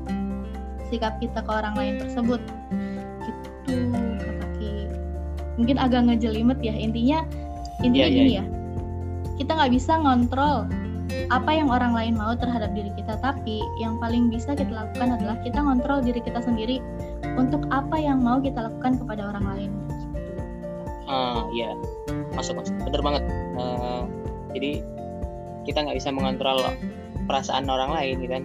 Sikap 0.89 1.21
kita 1.21 1.45
ke 1.45 1.51
orang 1.53 1.77
lain 1.77 2.01
tersebut. 2.01 2.41
Gitu 3.21 3.43
kak 4.19 4.35
kaki 4.43 4.71
mungkin 5.55 5.77
agak 5.79 6.01
ngejelimet 6.09 6.59
ya 6.59 6.75
intinya 6.75 7.19
intinya 7.85 8.07
Iya, 8.07 8.11
iya, 8.11 8.17
gini 8.17 8.31
iya. 8.35 8.43
ya 8.43 8.62
kita 9.37 9.51
nggak 9.57 9.73
bisa 9.73 9.97
ngontrol 9.97 10.69
apa 11.29 11.51
yang 11.53 11.69
orang 11.69 11.93
lain 11.93 12.13
mau 12.17 12.33
terhadap 12.33 12.73
diri 12.73 12.89
kita 12.97 13.19
tapi 13.21 13.61
yang 13.77 14.01
paling 14.01 14.33
bisa 14.33 14.57
kita 14.57 14.69
lakukan 14.71 15.13
adalah 15.19 15.37
kita 15.45 15.61
ngontrol 15.61 16.01
diri 16.01 16.21
kita 16.23 16.41
sendiri 16.41 16.81
untuk 17.37 17.65
apa 17.69 17.97
yang 17.97 18.21
mau 18.21 18.41
kita 18.41 18.69
lakukan 18.69 18.97
kepada 19.01 19.29
orang 19.33 19.45
lain. 19.45 19.71
Ah, 21.09 21.45
iya. 21.53 21.75
Masuk 22.33 22.57
masuk. 22.57 22.73
Bener 22.87 23.01
banget. 23.03 23.23
Eh, 23.29 24.01
jadi 24.57 24.71
kita 25.69 25.77
nggak 25.85 25.97
bisa 25.99 26.09
mengontrol 26.13 26.59
perasaan 27.29 27.69
orang 27.69 27.91
lain 27.93 28.13
gitu 28.23 28.31
kan? 28.33 28.43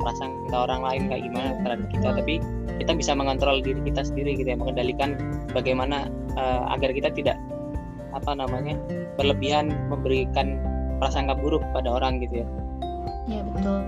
Perasaan 0.00 0.32
kita 0.48 0.56
orang 0.68 0.80
lain 0.84 1.02
kayak 1.08 1.22
gimana 1.24 1.48
terhadap 1.64 1.88
kita. 1.88 2.08
Tapi 2.20 2.34
kita 2.82 2.92
bisa 2.98 3.12
mengontrol 3.14 3.62
diri 3.62 3.80
kita 3.86 4.02
sendiri 4.02 4.34
gitu 4.36 4.48
ya 4.50 4.58
mengendalikan 4.58 5.16
bagaimana 5.54 6.10
eh, 6.34 6.62
agar 6.74 6.90
kita 6.92 7.08
tidak 7.14 7.36
apa 8.14 8.30
namanya 8.32 8.78
berlebihan 9.18 9.74
memberikan 9.90 10.58
prasangka 11.02 11.34
buruk 11.34 11.60
pada 11.74 11.98
orang 11.98 12.22
gitu 12.22 12.42
ya 12.42 12.46
ya 13.28 13.40
betul 13.42 13.82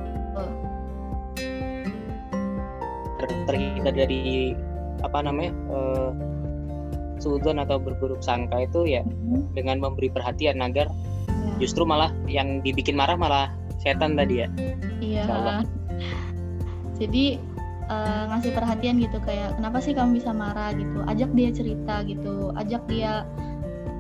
Ter- 3.16 3.45
terhindar 3.49 3.95
dari 3.97 4.52
apa 5.00 5.18
namanya 5.25 5.52
eh, 5.73 6.11
sudon 7.16 7.62
atau 7.62 7.80
berburuk 7.80 8.21
sangka 8.21 8.68
itu 8.68 8.85
ya 8.99 9.02
Mhm. 9.06 9.56
dengan 9.56 9.80
memberi 9.80 10.12
perhatian 10.12 10.61
agar 10.61 10.90
Ya. 11.47 11.52
justru 11.62 11.88
malah 11.88 12.12
yang 12.28 12.61
dibikin 12.61 12.92
marah 12.99 13.16
malah 13.16 13.49
setan 13.80 14.18
tadi 14.18 14.45
ya 14.45 14.49
Iya. 15.00 15.25
Jadi 17.00 17.37
eh, 17.87 18.23
ngasih 18.33 18.52
perhatian 18.56 18.97
gitu 18.99 19.21
kayak 19.23 19.56
kenapa 19.61 19.78
sih 19.78 19.92
kamu 19.92 20.18
bisa 20.18 20.33
marah 20.33 20.73
gitu. 20.73 21.04
Ajak 21.06 21.30
dia 21.37 21.50
cerita 21.52 22.00
gitu. 22.09 22.50
Ajak 22.56 22.83
dia 22.88 23.23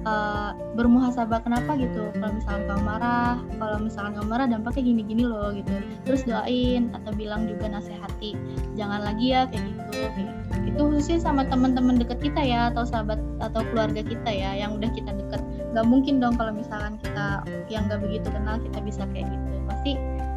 eh, 0.06 0.50
bermuhasabah 0.78 1.42
kenapa 1.42 1.74
gitu. 1.74 2.14
Kalau 2.14 2.32
misalkan 2.38 2.62
kamu 2.70 2.82
marah, 2.86 3.36
kalau 3.58 3.78
misalkan 3.82 4.12
kamu 4.14 4.28
marah 4.30 4.46
dampaknya 4.46 4.82
gini-gini 4.94 5.22
loh 5.26 5.50
gitu. 5.50 5.74
Terus 6.06 6.22
doain 6.22 6.94
atau 6.94 7.10
bilang 7.12 7.50
juga 7.50 7.66
nasihati. 7.66 8.38
Jangan 8.78 9.02
lagi 9.02 9.34
ya 9.34 9.50
kayak 9.50 9.66
gitu. 9.66 9.82
Kayak 9.90 10.12
gitu. 10.14 10.32
Itu 10.66 10.80
khususnya 10.92 11.18
sama 11.22 11.42
teman-teman 11.46 11.98
deket 11.98 12.18
kita 12.22 12.42
ya 12.42 12.70
atau 12.70 12.86
sahabat 12.86 13.18
atau 13.42 13.60
keluarga 13.74 14.02
kita 14.06 14.30
ya 14.30 14.54
yang 14.54 14.78
udah 14.78 14.90
kita 14.94 15.10
deket. 15.10 15.42
Gak 15.74 15.86
mungkin 15.86 16.22
dong 16.22 16.38
kalau 16.38 16.54
misalkan 16.54 16.96
kita 17.02 17.42
yang 17.68 17.90
gak 17.90 18.00
begitu 18.00 18.30
kenal 18.30 18.56
kita 18.62 18.78
bisa 18.80 19.02
kayak 19.10 19.26
gitu. 19.28 19.48
Pasti 19.66 19.92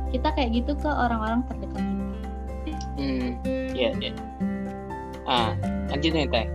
kita 0.10 0.34
kayak 0.34 0.50
gitu 0.58 0.74
ke 0.74 0.90
orang-orang 0.90 1.46
terdekat 1.46 1.82
kita. 1.86 2.08
hmm 3.00 3.30
iya 3.78 3.90
iya 4.02 4.12
ah 5.30 5.54
lanjut 5.94 6.12
nih 6.12 6.28
teh 6.28 6.46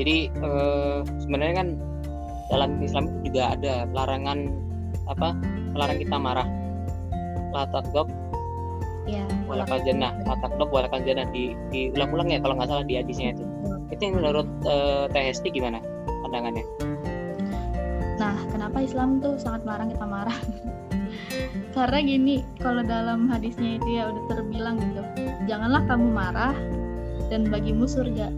jadi 0.00 0.16
eh, 0.32 0.98
sebenarnya 1.20 1.54
kan 1.62 1.68
dalam 2.52 2.76
Islam 2.84 3.08
itu 3.08 3.32
juga 3.32 3.56
ada 3.56 3.88
larangan 3.88 4.52
apa 5.08 5.32
melarang 5.72 5.98
kita 5.98 6.16
marah. 6.20 6.48
La 7.56 7.64
takdob 7.72 8.12
Ya. 9.02 9.26
jannah. 9.82 10.14
la 10.22 10.36
takdob 10.38 10.70
walakal 10.70 11.00
jannah. 11.02 11.26
Di 11.32 11.56
diulang-ulang 11.72 12.28
ya 12.30 12.38
kalau 12.38 12.54
nggak 12.60 12.68
salah 12.68 12.84
di 12.86 13.00
hadisnya 13.00 13.34
itu. 13.34 13.44
Itu 13.88 14.00
yang 14.04 14.14
menurut 14.20 14.46
eh, 14.68 15.04
teh 15.10 15.24
Hesti 15.32 15.48
gimana 15.50 15.80
pandangannya? 16.22 16.64
Nah, 18.20 18.38
kenapa 18.54 18.78
Islam 18.84 19.18
tuh 19.18 19.34
sangat 19.40 19.66
melarang 19.66 19.90
kita 19.90 20.06
marah? 20.06 20.38
Karena 21.76 21.98
gini, 22.04 22.44
kalau 22.60 22.84
dalam 22.86 23.26
hadisnya 23.26 23.80
itu 23.80 23.88
ya 23.98 24.12
udah 24.12 24.24
terbilang 24.30 24.76
gitu, 24.78 25.02
janganlah 25.48 25.82
kamu 25.88 26.08
marah 26.12 26.54
dan 27.32 27.48
bagimu 27.48 27.88
surga. 27.88 28.30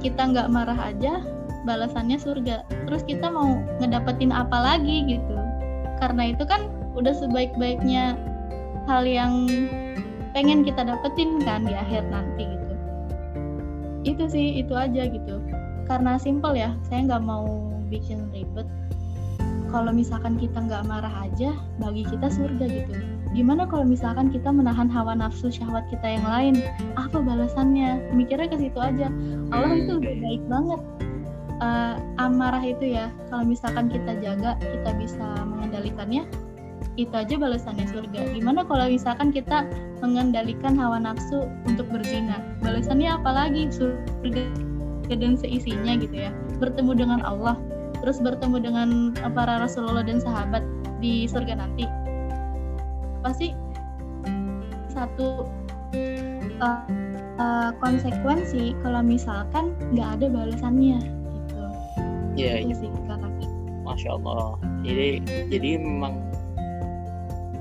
Kita 0.00 0.22
nggak 0.32 0.48
marah 0.48 0.78
aja, 0.94 1.20
balasannya 1.64 2.20
surga. 2.20 2.64
Terus 2.88 3.02
kita 3.04 3.28
mau 3.32 3.60
ngedapetin 3.80 4.30
apa 4.30 4.54
lagi 4.54 5.04
gitu? 5.08 5.36
Karena 5.98 6.32
itu 6.32 6.44
kan 6.44 6.68
udah 6.94 7.12
sebaik-baiknya 7.16 8.14
hal 8.86 9.02
yang 9.08 9.48
pengen 10.36 10.62
kita 10.62 10.84
dapetin 10.84 11.40
kan 11.42 11.64
di 11.64 11.74
akhir 11.74 12.04
nanti 12.12 12.44
gitu. 12.46 12.74
Itu 14.04 14.24
sih, 14.28 14.60
itu 14.60 14.76
aja 14.76 15.08
gitu. 15.08 15.40
Karena 15.88 16.20
simple 16.20 16.56
ya, 16.56 16.76
saya 16.88 17.08
nggak 17.08 17.24
mau 17.24 17.74
bikin 17.88 18.28
ribet 18.32 18.68
kalau 19.74 19.90
misalkan 19.90 20.38
kita 20.38 20.62
nggak 20.62 20.86
marah 20.86 21.26
aja 21.26 21.50
bagi 21.82 22.06
kita 22.06 22.30
surga 22.30 22.62
gitu 22.62 22.94
gimana 23.34 23.66
kalau 23.66 23.82
misalkan 23.82 24.30
kita 24.30 24.46
menahan 24.54 24.86
hawa 24.86 25.18
nafsu 25.18 25.50
syahwat 25.50 25.82
kita 25.90 26.06
yang 26.06 26.22
lain 26.22 26.54
apa 26.94 27.18
balasannya 27.18 28.14
mikirnya 28.14 28.46
ke 28.46 28.54
situ 28.54 28.78
aja 28.78 29.10
Allah 29.50 29.74
itu 29.74 29.98
udah 29.98 30.14
baik 30.22 30.42
banget 30.46 30.80
Eh, 31.64 31.94
amarah 32.20 32.60
itu 32.60 32.92
ya. 32.92 33.08
Kalau 33.32 33.44
misalkan 33.48 33.88
kita 33.88 34.20
jaga 34.20 34.60
kita 34.60 34.90
bisa 35.00 35.26
mengendalikannya. 35.48 36.28
Itu 37.00 37.14
aja 37.16 37.40
balasannya 37.40 37.88
surga. 37.88 38.36
Gimana 38.36 38.68
kalau 38.68 38.86
misalkan 38.86 39.32
kita 39.32 39.64
mengendalikan 40.04 40.76
hawa 40.76 41.00
nafsu 41.00 41.48
untuk 41.64 41.88
berzina? 41.88 42.38
Balasannya 42.60 43.16
apalagi 43.16 43.72
surga 43.72 44.44
dan 45.08 45.40
seisinya 45.40 45.96
gitu 45.96 46.28
ya. 46.28 46.30
Bertemu 46.60 46.92
dengan 46.92 47.20
Allah. 47.24 47.56
Terus 48.04 48.20
bertemu 48.20 48.56
dengan 48.60 48.88
para 49.32 49.64
Rasulullah 49.64 50.04
dan 50.04 50.20
sahabat 50.20 50.60
di 51.00 51.24
surga 51.24 51.56
nanti. 51.56 51.88
Pasti 53.24 53.56
satu 54.92 55.48
uh, 56.60 56.84
uh, 57.40 57.70
konsekuensi 57.80 58.76
kalau 58.84 59.00
misalkan 59.00 59.72
nggak 59.96 60.20
ada 60.20 60.26
balasannya 60.28 61.23
gitu 62.34 62.42
iya 62.44 62.54
itu 62.60 62.66
iya 62.70 62.74
sih 62.78 62.88
masya 63.84 64.10
Allah 64.18 64.56
jadi 64.82 65.08
jadi 65.52 65.68
memang 65.80 66.14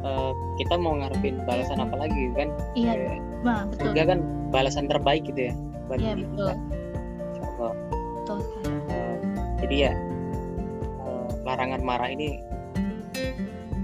eh, 0.04 0.32
kita 0.60 0.74
mau 0.80 0.98
ngarepin 1.00 1.40
balasan 1.46 1.80
apa 1.84 1.96
lagi 2.00 2.24
kan 2.36 2.50
iya 2.74 3.20
nah, 3.44 3.68
betul 3.68 3.92
surga 3.92 4.02
kan 4.16 4.20
balasan 4.50 4.86
terbaik 4.88 5.24
gitu 5.28 5.52
ya 5.52 5.54
buat 5.88 6.00
iya 6.00 6.14
betul 6.16 6.48
kita. 6.48 6.54
Insya 7.34 7.44
Allah. 7.44 7.74
betul. 8.18 8.40
Eh, 8.90 9.16
jadi 9.64 9.76
ya 9.90 9.94
eh, 11.04 11.28
larangan 11.44 11.82
marah 11.84 12.10
ini 12.12 12.40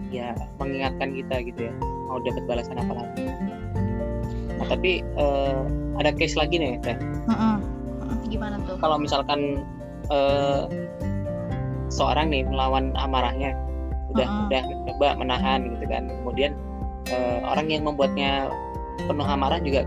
ya 0.10 0.34
mengingatkan 0.58 1.14
kita 1.14 1.36
gitu 1.46 1.70
ya 1.70 1.74
mau 2.10 2.18
dapat 2.26 2.44
balasan 2.50 2.82
apa 2.82 2.94
lagi 2.98 3.26
nah, 4.58 4.66
tapi 4.66 5.06
eh, 5.06 5.62
ada 6.02 6.12
case 6.16 6.34
lagi 6.40 6.58
nih 6.58 6.82
teh 6.82 6.98
Mm-mm. 7.30 7.56
Mm-mm. 8.02 8.18
gimana 8.32 8.56
tuh 8.66 8.80
kalau 8.82 8.98
misalkan 8.98 9.62
eh, 10.10 10.62
seorang 11.90 12.30
nih 12.30 12.46
melawan 12.46 12.94
amarahnya 12.98 13.54
udah 14.10 14.26
Mm-mm. 14.26 14.46
udah 14.50 14.62
mencoba 14.66 15.08
menahan 15.18 15.60
gitu 15.70 15.86
kan 15.86 16.04
kemudian 16.22 16.52
eh, 17.10 17.40
orang 17.46 17.68
yang 17.70 17.84
membuatnya 17.86 18.50
penuh 19.06 19.26
amarah 19.26 19.62
juga 19.62 19.86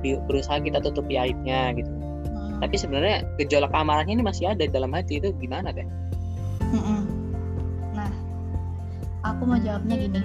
di- 0.00 0.20
berusaha 0.28 0.60
kita 0.60 0.80
tutupi 0.80 1.16
aibnya 1.16 1.72
gitu 1.76 1.88
Mm. 2.32 2.62
tapi 2.64 2.76
sebenarnya 2.78 3.26
gejolak 3.36 3.74
amarahnya 3.74 4.16
ini 4.16 4.24
masih 4.24 4.48
ada 4.54 4.64
dalam 4.70 4.94
hati 4.94 5.18
itu 5.20 5.34
gimana 5.36 5.74
Mm-mm. 6.72 7.04
Nah, 7.92 8.08
aku 9.28 9.44
mau 9.44 9.60
jawabnya 9.60 10.08
gini. 10.08 10.20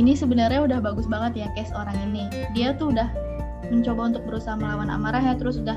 Ini 0.00 0.16
sebenarnya 0.16 0.64
udah 0.64 0.78
bagus 0.80 1.04
banget 1.04 1.44
ya 1.44 1.46
case 1.52 1.74
orang 1.76 1.98
ini. 2.08 2.32
Dia 2.56 2.72
tuh 2.80 2.96
udah 2.96 3.12
mencoba 3.68 4.14
untuk 4.14 4.22
berusaha 4.24 4.56
melawan 4.56 4.88
amarahnya, 4.88 5.36
terus 5.36 5.60
udah 5.60 5.76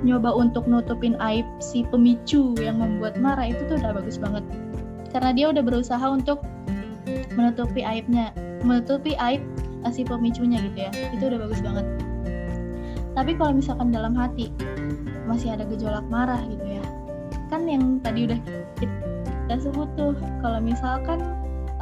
nyoba 0.00 0.32
untuk 0.32 0.64
nutupin 0.64 1.16
aib 1.20 1.44
si 1.60 1.84
pemicu 1.88 2.56
yang 2.56 2.80
membuat 2.80 3.20
marah 3.20 3.48
itu 3.52 3.60
tuh 3.68 3.76
udah 3.80 3.96
bagus 3.96 4.16
banget. 4.16 4.44
Karena 5.10 5.30
dia 5.34 5.46
udah 5.50 5.62
berusaha 5.64 6.06
untuk 6.06 6.40
menutupi 7.34 7.84
aibnya, 7.84 8.32
menutupi 8.64 9.18
aib 9.18 9.42
eh, 9.84 9.92
si 9.92 10.06
pemicunya 10.06 10.62
gitu 10.70 10.78
ya. 10.88 10.90
Itu 11.12 11.28
udah 11.28 11.38
bagus 11.44 11.60
banget. 11.60 11.86
Tapi 13.12 13.34
kalau 13.36 13.52
misalkan 13.58 13.90
dalam 13.90 14.14
hati 14.14 14.54
masih 15.26 15.52
ada 15.54 15.66
gejolak 15.66 16.06
marah 16.08 16.40
gitu 16.46 16.64
ya, 16.64 16.84
kan 17.50 17.66
yang 17.66 17.98
tadi 18.00 18.30
udah 18.30 18.40
kita 18.80 19.66
sebut 19.66 19.90
tuh 19.98 20.14
kalau 20.38 20.62
misalkan 20.62 21.18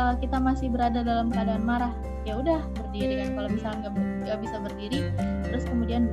uh, 0.00 0.16
kita 0.16 0.40
masih 0.40 0.72
berada 0.72 1.04
dalam 1.04 1.28
keadaan 1.28 1.60
marah 1.68 1.92
ya 2.24 2.40
udah 2.40 2.64
berdiri 2.80 3.20
kan 3.20 3.36
kalau 3.36 3.48
misalkan 3.52 3.92
nggak 4.24 4.38
bisa 4.40 4.56
berdiri 4.56 5.00
terus 5.44 5.64
kemudian 5.68 6.08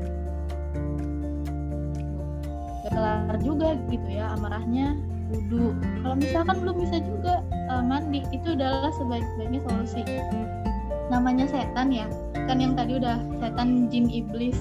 kelar 2.95 3.35
juga 3.43 3.75
gitu 3.91 4.07
ya 4.07 4.31
amarahnya 4.39 4.95
wudhu. 5.29 5.75
Kalau 5.75 6.15
misalkan 6.15 6.55
belum 6.63 6.77
bisa 6.87 6.97
juga 7.03 7.33
uh, 7.67 7.83
mandi 7.83 8.23
itu 8.31 8.55
adalah 8.55 8.93
sebaik-baiknya 8.95 9.59
solusi. 9.67 10.01
Namanya 11.11 11.45
setan 11.45 11.91
ya 11.91 12.07
kan 12.45 12.57
yang 12.61 12.73
tadi 12.77 12.97
udah 12.97 13.19
setan 13.41 13.89
jin 13.89 14.07
iblis 14.09 14.57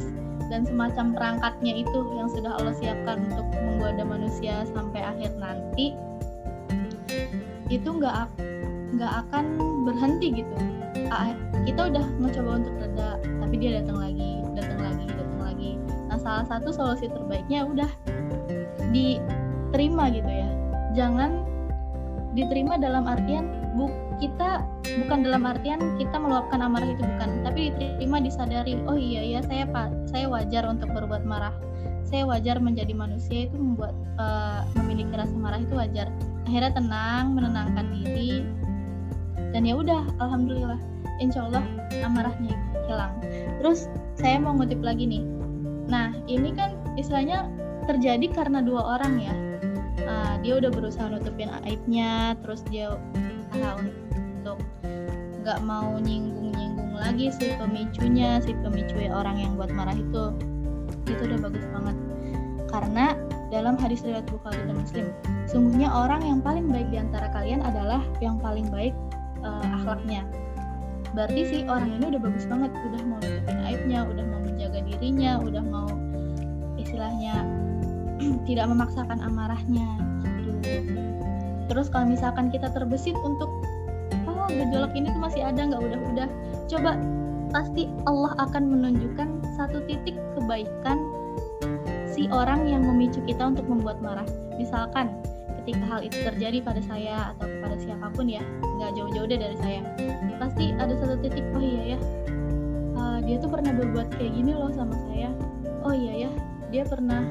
dan 0.52 0.64
semacam 0.68 1.16
perangkatnya 1.16 1.72
itu 1.84 1.98
yang 2.16 2.28
sudah 2.28 2.52
Allah 2.60 2.74
siapkan 2.76 3.24
untuk 3.32 3.46
menggoda 3.64 4.04
manusia 4.04 4.64
sampai 4.72 5.00
akhir 5.00 5.32
nanti 5.40 5.96
itu 7.72 7.88
nggak 7.88 8.28
nggak 8.98 9.12
akan 9.28 9.44
berhenti 9.88 10.44
gitu. 10.44 10.54
Kita 11.64 11.88
udah 11.88 12.04
mencoba 12.20 12.60
untuk 12.60 12.74
reda 12.76 13.16
tapi 13.40 13.54
dia 13.56 13.80
datang 13.80 13.98
lagi 14.04 14.44
datang 14.52 14.80
lagi 14.84 15.04
datang 15.08 15.40
lagi. 15.40 15.70
Nah 16.12 16.18
salah 16.20 16.44
satu 16.44 16.68
solusi 16.72 17.08
terbaiknya 17.08 17.64
udah 17.64 17.88
diterima 18.94 20.09
gitu 20.14 20.30
ya. 20.30 20.48
Jangan 20.94 21.42
diterima 22.38 22.78
dalam 22.78 23.11
artian 23.11 23.50
bu 23.74 23.90
kita 24.22 24.62
bukan 25.02 25.26
dalam 25.26 25.42
artian 25.42 25.98
kita 25.98 26.14
meluapkan 26.18 26.62
amarah 26.62 26.87
itu 26.87 27.02
bukan 27.02 27.42
tapi 27.42 27.74
diterima 27.74 28.22
disadari 28.22 28.78
oh 28.87 28.94
iya 28.94 29.22
iya 29.22 29.40
saya 29.42 29.66
pak 29.66 29.90
saya 30.07 30.30
wajar 30.30 30.62
untuk 30.70 30.94
berbuat 30.94 31.26
marah. 31.26 31.54
Saya 32.07 32.30
wajar 32.30 32.62
menjadi 32.62 32.94
manusia 32.94 33.50
itu 33.50 33.59
membuat 33.59 33.96
uh, 34.22 34.62
memiliki 34.78 35.11
rasa 35.18 35.35
marah 35.35 35.59
itu 35.59 35.74
wajar. 35.74 36.07
Akhirnya 36.46 36.70
tenang 36.78 37.35
menenangkan 37.35 37.90
diri 37.90 38.46
dan 39.50 39.66
ya 39.66 39.74
udah 39.74 40.07
alhamdulillah 40.22 40.78
insya 41.18 41.50
Allah 41.50 41.64
amarahnya 42.07 42.54
hilang. 42.87 43.14
Terus 43.59 43.90
saya 44.14 44.38
mau 44.38 44.54
ngutip 44.54 44.78
lagi 44.83 45.11
nih. 45.11 45.24
Nah 45.90 46.14
ini 46.30 46.54
kan 46.54 46.78
istilahnya 46.94 47.50
terjadi 47.86 48.26
karena 48.32 48.64
dua 48.64 48.98
orang 48.98 49.20
ya. 49.20 49.34
Uh, 50.04 50.34
dia 50.44 50.60
udah 50.60 50.68
berusaha 50.68 51.08
nutupin 51.08 51.48
aibnya 51.64 52.36
terus 52.44 52.60
dia 52.68 52.92
berusaha 53.16 53.80
untuk 53.80 54.58
nggak 55.44 55.60
mau 55.64 55.96
nyinggung-nyinggung 56.00 56.96
lagi 56.96 57.32
si 57.32 57.52
pemicunya 57.56 58.40
si 58.44 58.52
pemicu 58.64 58.96
orang 59.12 59.36
yang 59.40 59.52
buat 59.56 59.72
marah 59.72 59.96
itu. 59.96 60.32
Itu 61.08 61.20
udah 61.24 61.38
bagus 61.44 61.64
banget. 61.72 61.96
Karena 62.68 63.14
dalam 63.52 63.78
hadis 63.78 64.02
riwayat 64.02 64.26
Bukhari 64.26 64.58
dan 64.66 64.74
Muslim 64.74 65.06
sungguhnya 65.46 65.86
orang 65.86 66.26
yang 66.26 66.40
paling 66.42 66.66
baik 66.66 66.90
di 66.90 66.98
antara 66.98 67.30
kalian 67.30 67.62
adalah 67.62 68.02
yang 68.18 68.40
paling 68.40 68.66
baik 68.72 68.96
uh, 69.44 69.64
akhlaknya. 69.80 70.26
Berarti 71.14 71.40
sih 71.46 71.60
orang 71.70 71.94
ini 71.94 72.10
udah 72.10 72.22
bagus 72.24 72.44
banget. 72.50 72.74
Udah 72.74 73.00
mau 73.06 73.18
nutupin 73.22 73.58
aibnya 73.62 74.02
udah 74.02 74.24
mau 74.26 74.40
menjaga 74.42 74.82
dirinya 74.82 75.38
udah 75.38 75.62
mau 75.62 75.86
istilahnya 76.74 77.46
tidak 78.48 78.66
memaksakan 78.70 79.20
amarahnya 79.20 79.88
gitu. 80.44 80.70
Terus 81.68 81.88
kalau 81.88 82.12
misalkan 82.12 82.52
kita 82.52 82.68
terbesit 82.72 83.16
untuk 83.24 83.48
oh 84.28 84.48
gejolak 84.52 84.92
ini 84.92 85.08
tuh 85.08 85.20
masih 85.20 85.42
ada 85.44 85.64
nggak 85.64 85.80
udah 85.80 86.00
udah 86.12 86.28
coba 86.68 86.90
pasti 87.54 87.87
Allah 88.04 88.34
akan 88.42 88.62
menunjukkan 88.66 89.28
satu 89.56 89.80
titik 89.87 90.18
kebaikan 90.34 90.98
si 92.10 92.26
orang 92.30 92.66
yang 92.66 92.82
memicu 92.84 93.22
kita 93.24 93.54
untuk 93.54 93.66
membuat 93.66 93.98
marah. 94.02 94.26
Misalkan 94.58 95.10
ketika 95.62 95.84
hal 95.88 96.00
itu 96.04 96.20
terjadi 96.20 96.60
pada 96.60 96.82
saya 96.84 97.32
atau 97.34 97.48
kepada 97.48 97.76
siapa 97.80 98.06
pun 98.12 98.28
ya 98.28 98.44
nggak 98.60 98.92
jauh-jauh 99.00 99.24
deh 99.24 99.40
dari 99.40 99.56
saya 99.64 99.80
pasti 100.37 100.76
ada 100.76 100.92
satu 100.92 101.16
titik 101.24 101.40
oh 101.56 101.62
iya 101.64 101.96
ya 101.96 101.98
uh, 103.00 103.18
dia 103.24 103.40
tuh 103.40 103.48
pernah 103.48 103.72
berbuat 103.72 104.12
kayak 104.20 104.32
gini 104.37 104.52
loh 104.52 104.68
sama 104.76 104.92
saya. 105.08 105.32
Oh 105.84 105.92
iya 105.92 106.28
ya 106.28 106.30
dia 106.74 106.82
pernah 106.82 107.22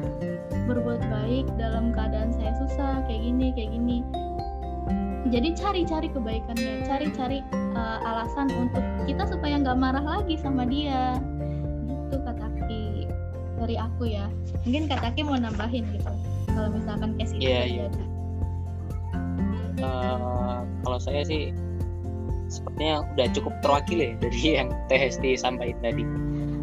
berbuat 0.71 1.03
baik 1.11 1.51
dalam 1.59 1.91
keadaan 1.91 2.31
saya 2.31 2.55
susah 2.63 3.03
kayak 3.11 3.27
gini 3.27 3.51
kayak 3.51 3.75
gini. 3.75 3.99
Jadi 5.27 5.51
cari-cari 5.59 6.07
kebaikannya 6.07 6.87
cari-cari 6.87 7.43
uh, 7.75 7.99
alasan 8.07 8.47
untuk 8.55 8.79
kita 9.03 9.27
supaya 9.27 9.59
nggak 9.59 9.75
marah 9.75 9.99
lagi 9.99 10.39
sama 10.39 10.63
dia. 10.63 11.19
Gitu 11.91 12.23
kata 12.23 12.47
Ki 12.71 13.11
dari 13.59 13.75
aku 13.75 14.07
ya. 14.07 14.31
Mungkin 14.63 14.87
kata 14.87 15.11
Ki 15.11 15.27
mau 15.27 15.35
nambahin 15.35 15.91
gitu 15.91 16.13
kalau 16.55 16.69
misalkan 16.71 17.11
case 17.19 17.35
itu 17.35 17.43
yeah, 17.43 17.67
yeah. 17.67 17.91
Uh, 19.83 20.63
kalau 20.87 20.99
saya 21.03 21.27
sih 21.27 21.51
sepertinya 22.47 23.03
udah 23.11 23.27
cukup 23.35 23.53
terwakili 23.59 24.15
ya 24.15 24.15
dari 24.23 24.39
yang 24.55 24.71
THST 24.87 25.35
sampaikan 25.35 25.83
tadi. 25.83 26.03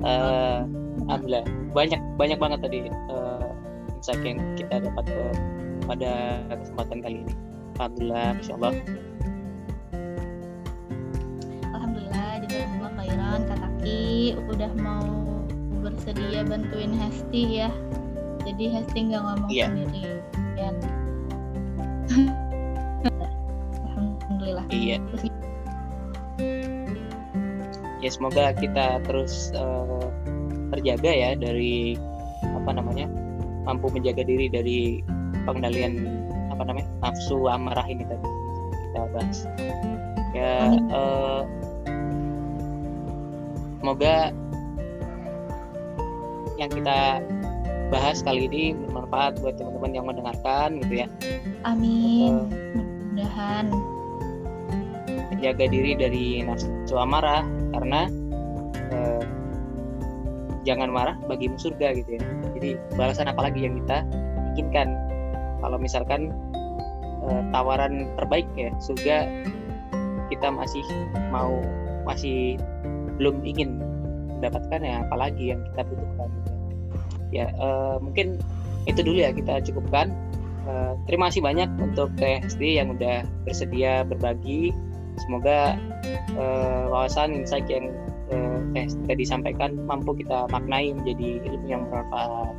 Uh, 0.01 0.65
alhamdulillah. 1.11 1.45
Banyak 1.75 2.01
banyak 2.15 2.39
banget 2.39 2.59
tadi 2.63 2.79
uh, 3.11 3.51
insight 3.99 4.23
yang 4.23 4.39
kita 4.55 4.87
dapat 4.87 5.05
uh, 5.11 5.35
pada 5.91 6.13
kesempatan 6.55 6.99
kali 7.03 7.19
ini. 7.27 7.35
Alhamdulillah 7.83 8.27
masya 8.39 8.53
Allah. 8.55 8.73
Alhamdulillah 11.75 12.29
jazakumullah 12.47 12.93
khairan. 12.95 13.41
Ki 13.81 14.37
udah 14.47 14.73
mau 14.77 15.09
bersedia 15.81 16.45
bantuin 16.47 16.93
Hesti 16.95 17.65
ya. 17.65 17.71
Jadi 18.47 18.65
Hesti 18.71 18.99
nggak 19.11 19.23
ngomong 19.25 19.51
yeah. 19.51 19.69
sendiri 19.73 20.21
ya 20.61 20.71
alhamdulillah. 23.89 24.67
Iya. 24.73 24.97
Ya 28.01 28.11
semoga 28.11 28.57
kita 28.57 29.05
terus 29.05 29.53
uh, 29.53 30.09
terjaga 30.71 31.11
ya 31.11 31.31
dari 31.37 31.99
apa 32.43 32.71
namanya 32.73 33.07
mampu 33.67 33.93
menjaga 33.93 34.25
diri 34.25 34.47
dari 34.49 34.79
pengendalian 35.45 36.25
apa 36.51 36.63
namanya 36.67 36.89
nafsu 37.05 37.47
amarah 37.49 37.87
ini 37.87 38.05
tadi 38.07 38.29
kita 38.91 38.99
bahas. 39.15 39.39
Ya 40.31 40.79
uh, 40.95 41.43
semoga 43.81 44.31
yang 46.61 46.71
kita 46.71 47.25
bahas 47.91 48.23
kali 48.23 48.47
ini 48.47 48.77
bermanfaat 48.87 49.43
buat 49.43 49.59
teman-teman 49.59 49.91
yang 49.97 50.07
mendengarkan 50.07 50.79
gitu 50.87 51.05
ya. 51.05 51.09
Amin. 51.67 52.47
Mudah-mudahan. 52.77 53.67
menjaga 55.31 55.73
diri 55.73 55.97
dari 55.97 56.45
nafsu 56.45 56.95
amarah 57.01 57.47
karena 57.73 58.13
jangan 60.65 60.93
marah 60.93 61.17
bagimu 61.27 61.57
surga 61.57 61.97
gitu 61.97 62.17
ya. 62.17 62.23
Jadi 62.57 62.71
balasan 62.97 63.29
apa 63.29 63.41
lagi 63.49 63.65
yang 63.65 63.81
kita 63.85 64.05
inginkan. 64.55 64.93
Kalau 65.61 65.77
misalkan 65.77 66.33
uh, 67.25 67.43
tawaran 67.53 68.09
terbaik 68.17 68.49
ya 68.57 68.73
surga 68.81 69.29
kita 70.31 70.49
masih 70.49 70.85
mau 71.35 71.61
masih 72.07 72.57
belum 73.21 73.45
ingin 73.45 73.77
mendapatkan 74.41 74.81
ya 74.81 75.05
apalagi 75.05 75.53
yang 75.53 75.61
kita 75.73 75.85
butuhkan. 75.85 76.29
Gitu. 76.33 76.53
ya 77.31 77.47
uh, 77.63 78.03
mungkin 78.03 78.41
itu 78.89 79.01
dulu 79.05 79.21
ya 79.21 79.31
kita 79.31 79.61
cukupkan. 79.63 80.11
Uh, 80.69 80.93
terima 81.09 81.33
kasih 81.33 81.41
banyak 81.41 81.69
untuk 81.81 82.13
TSD 82.21 82.81
yang 82.81 82.97
udah 82.97 83.25
bersedia 83.45 84.05
berbagi. 84.05 84.73
Semoga 85.21 85.77
uh, 86.41 86.89
wawasan 86.89 87.37
insight 87.37 87.69
yang 87.69 87.93
eh, 88.77 88.87
tadi 89.07 89.23
disampaikan 89.25 89.77
mampu 89.85 90.17
kita 90.17 90.47
maknai 90.51 90.95
menjadi 90.95 91.43
ilmu 91.47 91.67
yang 91.67 91.83
bermanfaat. 91.89 92.55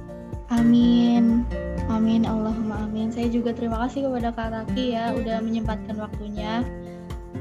Amin. 0.51 1.47
Amin 1.87 2.27
Allahumma 2.27 2.83
amin. 2.83 3.07
Saya 3.11 3.31
juga 3.31 3.55
terima 3.55 3.79
kasih 3.87 4.07
kepada 4.07 4.35
Kak 4.35 4.49
Taki 4.51 4.85
ya 4.99 5.15
udah 5.15 5.39
menyempatkan 5.39 5.95
waktunya 5.95 6.67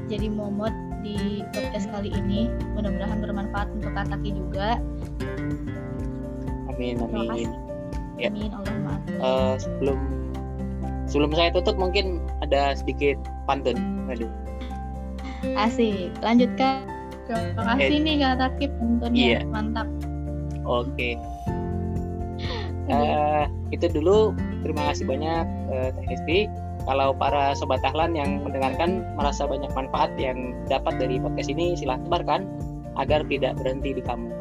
jadi 0.07 0.31
momot 0.31 0.71
di 1.03 1.43
podcast 1.51 1.91
kali 1.91 2.11
ini. 2.11 2.47
Mudah-mudahan 2.75 3.19
bermanfaat 3.19 3.67
untuk 3.75 3.91
Kak 3.91 4.07
Taki 4.15 4.29
juga. 4.31 4.79
Amin 6.71 7.03
amin. 7.03 7.51
Ya. 8.15 8.31
Amin 8.31 8.51
Allahumma 8.55 8.95
amin. 8.95 9.19
Uh, 9.19 9.53
sebelum 9.59 9.99
sebelum 11.11 11.31
saya 11.35 11.51
tutup 11.51 11.75
mungkin 11.75 12.23
ada 12.39 12.79
sedikit 12.79 13.19
pantun. 13.43 13.75
Aduh. 14.07 14.31
Asik. 15.57 16.15
Lanjutkan. 16.23 16.90
Terima 17.35 17.63
kasih 17.75 17.97
eh, 17.97 18.03
nih 18.03 18.15
Kak 18.19 18.35
Takip 18.39 18.71
tentunya 18.77 19.25
iya. 19.25 19.39
mantap. 19.47 19.87
Oke. 20.65 20.89
Okay. 20.95 21.13
uh, 22.91 22.95
eh, 22.95 23.43
itu 23.71 23.85
dulu 23.87 24.35
terima 24.65 24.91
kasih 24.91 25.05
banyak 25.07 25.45
uh, 25.71 25.89
Teh 25.95 26.45
Kalau 26.81 27.13
para 27.13 27.53
sobat 27.53 27.77
tahlan 27.85 28.17
yang 28.17 28.41
mendengarkan 28.41 29.05
merasa 29.13 29.45
banyak 29.45 29.69
manfaat 29.77 30.09
yang 30.17 30.57
dapat 30.65 30.97
dari 30.97 31.21
podcast 31.21 31.53
ini 31.53 31.77
silahkan 31.77 32.09
tebarkan 32.09 32.41
agar 32.97 33.21
tidak 33.29 33.53
berhenti 33.61 33.93
di 33.93 34.01
kamu. 34.01 34.33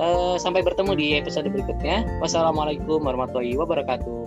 Uh, 0.00 0.40
sampai 0.40 0.64
bertemu 0.64 0.96
di 0.96 1.06
episode 1.20 1.52
berikutnya. 1.52 2.08
Wassalamualaikum 2.24 3.04
warahmatullahi 3.04 3.60
wabarakatuh. 3.60 4.24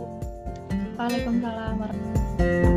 Waalaikumsalam 0.95 1.73
warahmatullahi 1.81 2.21
wabarakatuh. 2.37 2.74